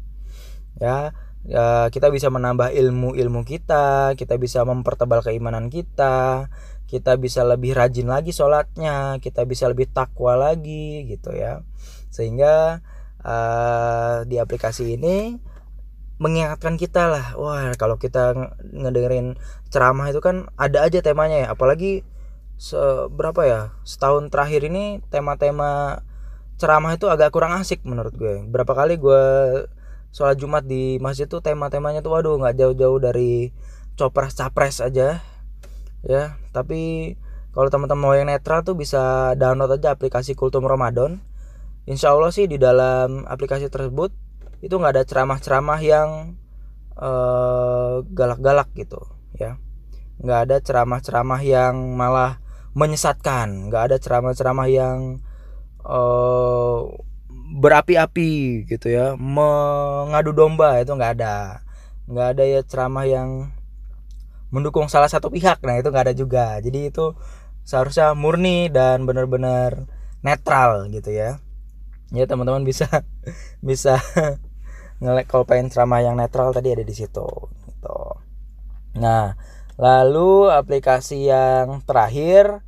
Ya, 0.78 1.10
ya 1.42 1.90
kita 1.90 2.14
bisa 2.14 2.30
menambah 2.30 2.70
ilmu-ilmu 2.70 3.42
kita, 3.42 4.14
kita 4.14 4.38
bisa 4.38 4.62
mempertebal 4.62 5.26
keimanan 5.26 5.72
kita, 5.72 6.46
kita 6.86 7.18
bisa 7.18 7.42
lebih 7.42 7.74
rajin 7.74 8.06
lagi 8.06 8.30
sholatnya 8.30 9.18
kita 9.18 9.42
bisa 9.42 9.66
lebih 9.66 9.90
takwa 9.90 10.38
lagi 10.38 11.02
gitu 11.10 11.34
ya 11.34 11.66
sehingga 12.14 12.80
uh, 13.26 14.22
di 14.22 14.38
aplikasi 14.38 14.94
ini 14.94 15.42
mengingatkan 16.16 16.80
kita 16.80 17.10
lah 17.10 17.26
wah 17.36 17.74
kalau 17.76 17.98
kita 17.98 18.32
ngedengerin 18.72 19.36
ceramah 19.68 20.08
itu 20.08 20.22
kan 20.22 20.48
ada 20.56 20.86
aja 20.86 21.04
temanya 21.04 21.44
ya 21.44 21.48
apalagi 21.52 22.06
seberapa 22.56 23.44
ya 23.44 23.60
setahun 23.84 24.32
terakhir 24.32 24.64
ini 24.64 25.04
tema-tema 25.12 26.00
ceramah 26.56 26.96
itu 26.96 27.06
agak 27.12 27.32
kurang 27.32 27.52
asik 27.56 27.84
menurut 27.84 28.16
gue. 28.16 28.40
Berapa 28.48 28.72
kali 28.72 28.96
gue 28.96 29.22
sholat 30.10 30.40
jumat 30.40 30.64
di 30.64 30.96
masjid 31.04 31.28
tuh 31.28 31.44
tema-temanya 31.44 32.00
tuh 32.00 32.16
waduh 32.16 32.40
nggak 32.40 32.56
jauh-jauh 32.56 32.96
dari 32.96 33.52
copres 34.00 34.32
capres 34.32 34.80
aja 34.80 35.20
ya. 36.04 36.40
Tapi 36.56 37.12
kalau 37.52 37.68
teman-teman 37.68 38.00
mau 38.00 38.12
yang 38.16 38.28
netral 38.28 38.64
tuh 38.64 38.76
bisa 38.76 39.32
download 39.36 39.76
aja 39.76 39.92
aplikasi 39.92 40.32
Kultum 40.32 40.64
Ramadan 40.64 41.20
Insya 41.86 42.10
Allah 42.10 42.34
sih 42.34 42.50
di 42.50 42.58
dalam 42.58 43.22
aplikasi 43.30 43.70
tersebut 43.70 44.10
itu 44.58 44.74
nggak 44.74 44.98
ada 44.98 45.04
ceramah-ceramah 45.06 45.80
yang 45.86 46.34
eh, 46.98 47.96
galak-galak 48.10 48.74
gitu 48.74 48.98
ya. 49.38 49.54
Nggak 50.18 50.40
ada 50.50 50.56
ceramah-ceramah 50.58 51.40
yang 51.46 51.94
malah 51.94 52.42
menyesatkan 52.76 53.70
nggak 53.70 53.82
ada 53.88 53.96
ceramah-ceramah 53.96 54.68
yang 54.68 55.24
uh, 55.80 56.84
berapi-api 57.56 58.68
gitu 58.68 58.92
ya 58.92 59.16
mengadu 59.16 60.36
domba 60.36 60.76
itu 60.82 60.92
nggak 60.92 61.12
ada. 61.16 61.64
Nggak 62.04 62.28
ada 62.36 62.44
ya 62.44 62.60
ceramah 62.66 63.04
yang 63.08 63.48
mendukung 64.52 64.92
salah 64.92 65.08
satu 65.08 65.32
pihak 65.32 65.64
nah 65.64 65.80
itu 65.80 65.88
nggak 65.88 66.04
ada 66.10 66.16
juga. 66.16 66.60
Jadi 66.60 66.92
itu 66.92 67.16
seharusnya 67.64 68.12
murni 68.12 68.68
dan 68.68 69.08
benar-benar 69.08 69.88
netral 70.20 70.90
gitu 70.92 71.16
ya 71.16 71.40
ya 72.10 72.24
teman-teman 72.26 72.62
bisa 72.62 72.86
bisa 73.68 73.98
ngelek 75.02 75.26
kalau 75.28 75.44
pengen 75.44 75.68
ceramah 75.72 76.02
yang 76.02 76.16
netral 76.18 76.54
tadi 76.54 76.72
ada 76.72 76.84
di 76.84 76.94
situ 76.94 77.26
gitu 77.66 77.98
nah 78.96 79.36
lalu 79.76 80.48
aplikasi 80.48 81.28
yang 81.28 81.84
terakhir 81.84 82.64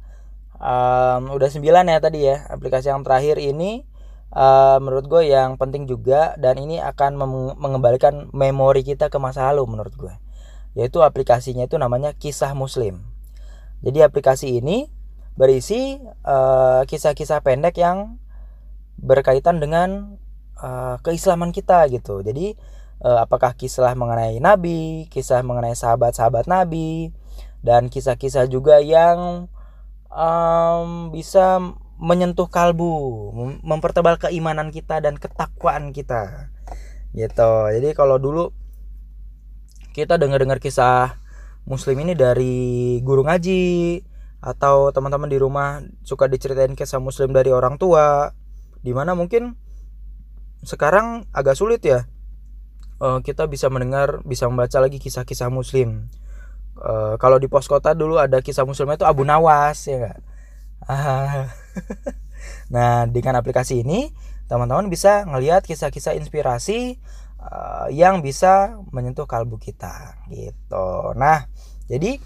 um, 0.60 1.32
udah 1.32 1.48
9 1.48 1.64
ya 1.64 1.98
tadi 1.98 2.20
ya 2.28 2.44
aplikasi 2.52 2.92
yang 2.92 3.00
terakhir 3.00 3.40
ini 3.40 3.88
uh, 4.36 4.76
menurut 4.82 5.08
gue 5.08 5.22
yang 5.32 5.56
penting 5.56 5.88
juga 5.88 6.36
dan 6.36 6.60
ini 6.60 6.82
akan 6.84 7.16
mengembalikan 7.56 8.28
memori 8.36 8.84
kita 8.84 9.08
ke 9.08 9.16
masa 9.16 9.48
lalu 9.48 9.78
menurut 9.78 9.94
gue 9.96 10.14
yaitu 10.78 11.02
aplikasinya 11.02 11.66
itu 11.66 11.74
namanya 11.74 12.14
Kisah 12.14 12.54
Muslim. 12.54 13.02
Jadi 13.82 13.98
aplikasi 13.98 14.62
ini 14.62 14.86
berisi 15.34 15.98
kisah 15.98 16.82
eh, 16.82 16.82
kisah-kisah 16.86 17.42
pendek 17.46 17.78
yang 17.78 18.18
berkaitan 18.98 19.62
dengan 19.62 20.18
uh, 20.58 20.98
keislaman 21.02 21.54
kita 21.54 21.86
gitu. 21.88 22.20
Jadi 22.20 22.58
uh, 23.02 23.24
apakah 23.24 23.54
kisah 23.54 23.94
mengenai 23.94 24.42
nabi, 24.42 25.06
kisah 25.08 25.42
mengenai 25.46 25.74
sahabat-sahabat 25.74 26.50
nabi 26.50 27.14
dan 27.62 27.90
kisah-kisah 27.90 28.46
juga 28.50 28.78
yang 28.82 29.50
um, 30.10 31.10
bisa 31.14 31.62
menyentuh 31.98 32.46
kalbu, 32.46 32.94
mempertebal 33.66 34.22
keimanan 34.22 34.70
kita 34.70 35.02
dan 35.02 35.18
ketakwaan 35.18 35.90
kita. 35.90 36.54
Gitu. 37.10 37.52
Jadi 37.74 37.88
kalau 37.98 38.22
dulu 38.22 38.54
kita 39.98 40.14
dengar-dengar 40.14 40.62
kisah 40.62 41.18
muslim 41.66 41.98
ini 42.06 42.14
dari 42.14 42.98
guru 43.02 43.26
ngaji 43.26 43.98
atau 44.38 44.94
teman-teman 44.94 45.26
di 45.26 45.38
rumah 45.42 45.82
suka 46.06 46.30
diceritain 46.30 46.78
kisah 46.78 47.02
muslim 47.02 47.34
dari 47.34 47.50
orang 47.50 47.74
tua 47.74 48.30
di 48.82 48.92
mana 48.94 49.14
mungkin 49.14 49.54
sekarang 50.62 51.26
agak 51.30 51.54
sulit 51.54 51.82
ya 51.86 52.06
uh, 53.02 53.22
kita 53.22 53.46
bisa 53.46 53.70
mendengar 53.70 54.22
bisa 54.26 54.50
membaca 54.50 54.78
lagi 54.82 54.98
kisah-kisah 54.98 55.50
muslim 55.50 56.10
uh, 56.78 57.14
kalau 57.18 57.38
di 57.38 57.46
pos 57.46 57.70
kota 57.70 57.94
dulu 57.94 58.18
ada 58.18 58.42
kisah 58.42 58.66
muslim 58.66 58.90
itu 58.90 59.06
Abu 59.06 59.22
Nawas 59.22 59.86
ya 59.86 59.96
enggak 59.98 60.18
Nah, 62.74 63.08
dengan 63.08 63.38
aplikasi 63.40 63.82
ini 63.82 64.14
teman-teman 64.48 64.88
bisa 64.88 65.26
ngelihat 65.28 65.66
kisah-kisah 65.66 66.16
inspirasi 66.16 66.96
uh, 67.40 67.88
yang 67.92 68.24
bisa 68.24 68.80
menyentuh 68.94 69.28
kalbu 69.28 69.60
kita 69.60 70.16
gitu. 70.32 71.12
Nah, 71.18 71.48
jadi 71.90 72.20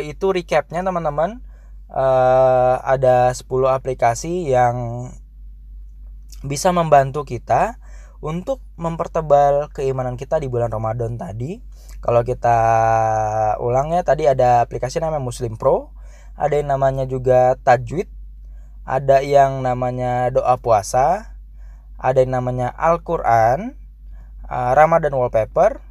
itu 0.00 0.26
recapnya 0.32 0.82
teman-teman. 0.82 1.38
Uh, 1.90 2.78
ada 2.86 3.34
10 3.34 3.50
aplikasi 3.66 4.46
yang 4.46 5.10
bisa 6.46 6.70
membantu 6.70 7.26
kita 7.26 7.76
untuk 8.20 8.60
mempertebal 8.76 9.72
keimanan 9.72 10.14
kita 10.14 10.38
di 10.40 10.48
bulan 10.48 10.70
Ramadan 10.70 11.16
tadi. 11.16 11.60
Kalau 12.00 12.24
kita 12.24 12.58
ulang 13.60 13.92
ya 13.92 14.00
tadi 14.04 14.24
ada 14.28 14.64
aplikasi 14.64 15.00
namanya 15.00 15.24
Muslim 15.24 15.56
Pro, 15.60 15.92
ada 16.36 16.56
yang 16.56 16.72
namanya 16.72 17.04
juga 17.04 17.56
Tajwid, 17.60 18.08
ada 18.84 19.20
yang 19.20 19.60
namanya 19.60 20.32
doa 20.32 20.56
puasa, 20.56 21.36
ada 22.00 22.24
yang 22.24 22.40
namanya 22.40 22.72
Al-Qur'an, 22.72 23.76
uh, 24.48 24.72
Ramadan 24.72 25.12
wallpaper, 25.12 25.84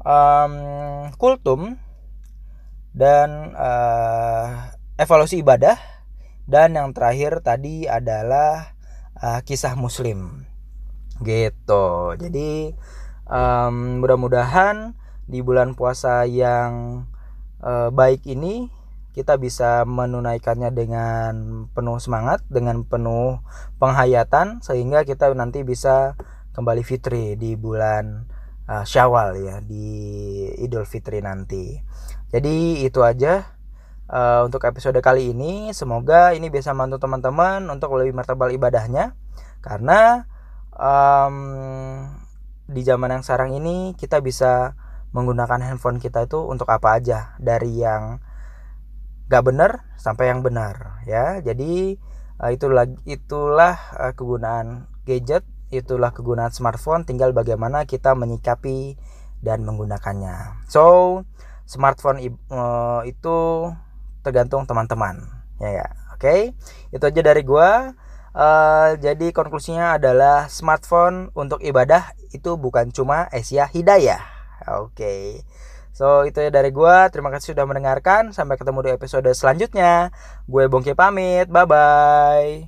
um, 0.00 0.54
Kultum 1.20 1.76
dan 2.96 3.52
uh, 3.56 4.73
evaluasi 4.94 5.42
ibadah 5.42 5.74
dan 6.46 6.78
yang 6.78 6.94
terakhir 6.94 7.42
tadi 7.42 7.90
adalah 7.90 8.76
uh, 9.18 9.40
kisah 9.42 9.74
muslim. 9.74 10.46
Gitu. 11.22 11.86
Jadi 12.18 12.74
um, 13.26 14.02
mudah-mudahan 14.02 14.94
di 15.24 15.40
bulan 15.40 15.72
puasa 15.74 16.28
yang 16.28 17.04
uh, 17.64 17.88
baik 17.90 18.28
ini 18.28 18.68
kita 19.14 19.38
bisa 19.38 19.86
menunaikannya 19.86 20.74
dengan 20.74 21.34
penuh 21.70 22.02
semangat 22.02 22.42
dengan 22.50 22.82
penuh 22.82 23.38
penghayatan 23.78 24.58
sehingga 24.58 25.06
kita 25.06 25.30
nanti 25.38 25.62
bisa 25.62 26.18
kembali 26.50 26.82
fitri 26.82 27.38
di 27.38 27.54
bulan 27.54 28.26
uh, 28.66 28.82
Syawal 28.82 29.38
ya 29.38 29.56
di 29.62 29.86
Idul 30.58 30.82
Fitri 30.82 31.22
nanti. 31.22 31.78
Jadi 32.34 32.82
itu 32.82 33.06
aja 33.06 33.53
uh, 34.10 34.44
untuk 34.44 34.64
episode 34.64 34.98
kali 35.00 35.32
ini. 35.36 35.70
Semoga 35.76 36.32
ini 36.36 36.48
bisa 36.48 36.72
membantu 36.72 37.04
teman-teman 37.04 37.68
untuk 37.70 37.94
lebih 37.96 38.16
martabal 38.16 38.52
ibadahnya. 38.52 39.16
Karena 39.64 40.28
um, 40.74 41.36
di 42.64 42.80
zaman 42.80 43.20
yang 43.20 43.22
sekarang 43.24 43.56
ini 43.56 43.92
kita 43.94 44.24
bisa 44.24 44.72
menggunakan 45.14 45.62
handphone 45.62 46.02
kita 46.02 46.26
itu 46.26 46.42
untuk 46.42 46.66
apa 46.72 46.98
aja 46.98 47.38
dari 47.38 47.78
yang 47.78 48.18
gak 49.30 49.44
benar 49.46 49.88
sampai 49.96 50.28
yang 50.32 50.44
benar 50.44 51.00
ya 51.08 51.40
jadi 51.40 51.96
uh, 52.42 52.50
itulah 52.52 52.84
itulah 53.08 53.76
uh, 53.96 54.12
kegunaan 54.12 54.90
gadget 55.08 55.46
itulah 55.72 56.12
kegunaan 56.12 56.52
smartphone 56.52 57.06
tinggal 57.08 57.32
bagaimana 57.32 57.86
kita 57.88 58.12
menyikapi 58.12 58.98
dan 59.40 59.64
menggunakannya 59.64 60.66
so 60.68 61.22
smartphone 61.64 62.20
uh, 62.52 63.00
itu 63.06 63.70
tergantung 64.24 64.64
teman-teman 64.64 65.20
ya 65.60 65.84
ya 65.84 65.86
oke 66.16 66.24
okay? 66.24 66.56
itu 66.90 67.04
aja 67.04 67.20
dari 67.20 67.44
gua 67.44 67.92
uh, 68.32 68.96
jadi 68.96 69.30
konklusinya 69.36 70.00
adalah 70.00 70.48
smartphone 70.48 71.28
untuk 71.36 71.60
ibadah 71.60 72.16
itu 72.32 72.56
bukan 72.56 72.90
cuma 72.90 73.28
Asia 73.28 73.68
Hidayah 73.68 74.24
oke 74.66 74.96
okay. 74.96 75.44
So 75.94 76.26
itu 76.26 76.42
ya 76.42 76.50
dari 76.50 76.74
gua. 76.74 77.06
Terima 77.06 77.30
kasih 77.30 77.54
sudah 77.54 77.70
mendengarkan. 77.70 78.34
Sampai 78.34 78.58
ketemu 78.58 78.82
di 78.82 78.90
episode 78.98 79.30
selanjutnya. 79.30 80.10
Gue 80.50 80.66
Bongke 80.66 80.98
pamit. 80.98 81.46
Bye 81.46 81.70
bye. 81.70 82.66